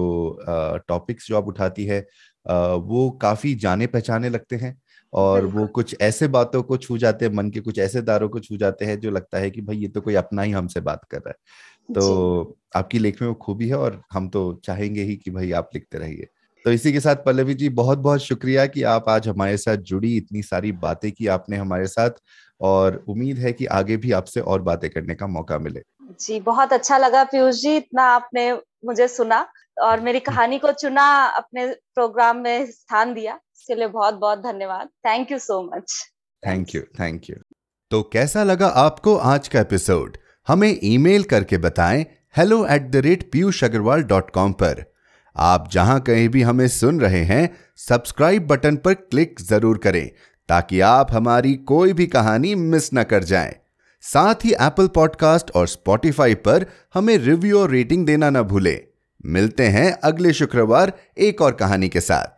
टॉपिक्स 0.89 1.29
जो 1.29 1.37
आप 1.37 1.47
उठाती 1.49 1.85
है 1.87 2.01
वो 2.47 3.11
काफ़ी 3.23 3.55
जाने 3.57 3.87
पहचाने 3.87 4.29
लगते 4.31 4.57
हैं 4.57 4.77
और 5.13 5.45
वो। 5.47 5.67
कुछ 5.67 5.97
ऐसे 6.01 6.29
बातों 6.29 6.63
को 6.63 6.77
छू 6.77 6.99
जाते 6.99 7.25
हैं 7.25 7.33
मन 7.33 7.51
के 7.51 7.61
कुछ 7.61 7.79
ऐसे 7.79 8.03
दारों 8.03 8.29
को 8.29 8.41
छू 8.41 8.57
जाते 8.57 8.85
हैं 8.85 9.01
जो 9.01 9.11
लगता 9.11 9.39
है 9.39 9.51
कि 9.51 9.61
भाई 9.61 9.77
ये 9.77 9.89
तो 9.89 10.01
कोई 10.01 10.15
अपना 10.15 10.43
ही 10.43 10.53
हमसे 10.53 10.81
बात 10.81 11.05
कर 11.05 11.19
रहा 11.19 11.31
है। 11.31 11.95
तो 11.95 12.59
आपकी 12.77 12.99
लेख 12.99 13.23
में 13.23 13.29
वो 13.29 13.35
खूबी 13.35 13.69
है 13.69 13.75
और 13.75 14.03
हम 14.13 14.29
तो 14.29 14.61
चाहेंगे 14.65 15.03
ही 15.03 15.17
कि 15.17 15.31
भाई 15.31 15.53
आप 15.53 15.71
लिखते 15.75 15.99
रहिए। 15.99 16.27
तो 16.65 16.73
इसी 16.73 16.93
के 16.93 17.01
साथ 17.01 17.17
पल्लवी 17.17 17.55
जी 17.55 17.69
बहुत 17.69 17.99
बहुत 17.99 18.21
शुक्रिया 18.21 18.67
कि 18.67 18.83
आप 18.83 19.09
आज 19.09 19.29
हमारे 19.29 19.57
साथ 19.57 19.77
जुड़ी 19.77 20.17
इतनी 20.17 20.43
सारी 20.43 20.73
बातें 20.73 21.13
की 21.13 21.27
आपने 21.27 21.57
हमारे 21.57 21.87
साथ 21.87 22.11
और 22.61 23.05
उम्मीद 23.09 23.39
है 23.39 23.53
कि 23.53 23.67
आगे 23.67 23.97
भी 23.97 24.13
आपसे 24.13 24.41
और 24.41 24.63
बातें 24.63 24.91
करने 24.91 25.15
का 25.15 25.27
मौका 25.27 25.59
मिले। 25.59 25.83
जी 26.21 26.41
बहुत 26.41 26.73
अच्छा 26.73 26.99
लगा 26.99 27.25
पीयूष 27.25 27.55
जी 27.55 27.77
इतना 27.77 28.03
आपने 28.03 28.53
मुझे 28.85 29.09
सुना 29.09 29.47
और 29.83 30.01
मेरी 30.01 30.21
कहानी 30.21 30.59
को 30.59 30.73
चुना 30.73 31.05
अपने 31.25 31.67
प्रोग्राम 31.95 32.37
में 32.37 32.67
स्थान 32.67 33.15
दिया। 33.15 33.39
इसके 33.59 33.75
लिए 33.75 33.87
बहुत 33.89 34.15
बहुत 34.15 34.39
धन्यवाद। 34.39 34.89
Thank 35.07 35.33
you 35.33 35.39
so 35.39 35.63
much 35.65 35.95
thank 36.43 36.75
you 36.75 36.81
thank 37.01 37.31
you 37.31 37.37
तो 37.91 38.03
कैसा 38.13 38.43
लगा 38.45 38.67
आपको 38.79 39.15
आज 39.27 39.49
का 39.49 39.61
एपिसोड 39.61 40.17
हमें 40.49 40.79
ईमेल 40.85 41.23
करके 41.25 41.59
बताएँ 41.59 42.05
hello 42.37 42.65
at 42.67 42.91
the 42.91 42.97
rate 43.05 43.31
Piyush 43.33 43.63
Agarwal 43.65 44.03
dot 44.05 44.31
com 44.31 44.53
पर। 44.53 44.85
आप 45.37 45.69
जहाँ 45.73 45.99
कहीं 46.01 46.29
भी 46.29 46.43
हमें 46.43 46.67
सुन 46.69 47.01
रहे 47.01 47.23
हैं 47.25 47.49
सब्सक्राइब 47.79 48.47
बटन 48.47 48.77
पर 48.77 48.95
क्लिक 48.95 49.41
ज़रूर 49.41 49.79
करें, 49.79 50.11
ताकि 50.49 50.81
आप 50.81 51.13
हमारी 51.13 51.55
कोई 51.67 51.93
भी 51.93 52.07
कहानी 52.07 52.55
मिस 52.55 52.93
ना 52.93 53.03
कर 53.05 53.25
जाएँ। 53.25 53.55
साथ 54.05 54.45
ही 54.45 54.53
एप्पल 54.53 54.89
पॉडकास्ट 54.95 55.51
और 55.51 55.69
स्पॉटिफाई 55.69 56.35
पर 56.47 56.67
हमें 56.95 57.17
रिव्यू 57.19 57.61
और 57.61 57.71
रेटिंग 57.71 58.07
देना 58.07 58.31
ना 58.31 58.43
भूलें। 58.45 58.79
मिलते 59.27 59.67
हैं 59.69 59.91
अगले 60.05 60.33
शुक्रवार 60.33 60.93
एक 61.19 61.43
और 61.43 61.55
कहानी 61.55 61.89
के 61.89 62.01
साथ। 62.01 62.38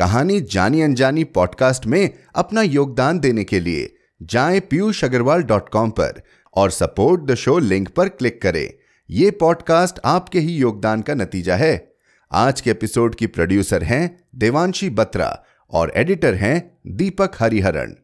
कहानी 0.00 0.40
जानी 0.40 0.80
अनजानी 0.80 1.24
पॉडकास्ट 1.24 1.86
में 1.86 2.10
अपना 2.34 2.62
योगदान 2.62 3.18
देने 3.18 3.44
के 3.44 3.60
लिए 3.60 3.96
जाएँ 4.22 4.60
पीयूष 4.60 5.04
अग्रवाल 5.04 5.42
डॉट 5.42 5.68
कॉम 5.68 5.90
पर 5.90 6.22
और 6.54 6.70
सपोर्ट 6.70 7.22
द 7.22 7.34
शो 7.34 7.58
लिंक 7.58 7.88
पर 7.88 8.08
क्लिक 8.08 8.42
करें। 8.42 8.72
ये 9.10 9.30
पॉडकास्ट 9.30 10.00
आपके 10.04 10.40
ही 10.40 10.52
योगदान 10.52 11.02
का 11.02 11.14
नतीजा 11.14 11.56
है। 11.56 11.92
आज 12.32 12.60
के 12.60 12.70
एपिसोड 12.70 13.14
की 13.14 13.26
प्रोड्यूसर 13.26 13.82
हैं 13.82 14.24
देवांशी 14.34 14.90
बत्रा 14.90 15.44
और 15.70 15.92
एडिटर 15.96 16.34
हैं 16.34 16.78
दीपक 16.86 17.30
हरिहरन। 17.38 17.96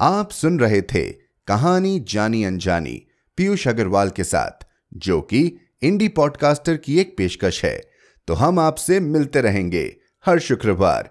आप 0.00 0.30
सुन 0.30 0.58
रहे 0.58 0.82
थे 0.82 1.10
कहानी 1.46 2.04
जानी 2.08 2.44
अनजानी 2.44 3.06
पीयूष 3.36 3.68
अग्रवाल 3.68 4.10
के 4.10 4.24
साथ, 4.24 4.66
जो 4.94 5.20
कि 5.20 5.56
इंडी 5.82 6.08
पॉडकास्टर 6.08 6.76
की 6.76 6.98
एक 7.00 7.14
पेशकश 7.18 7.64
है। 7.64 7.80
तो 8.26 8.34
हम 8.34 8.58
आपसे 8.58 9.00
मिलते 9.00 9.40
रहेंगे। 9.40 9.96
हर 10.26 10.38
शुक्रवार 10.38 11.10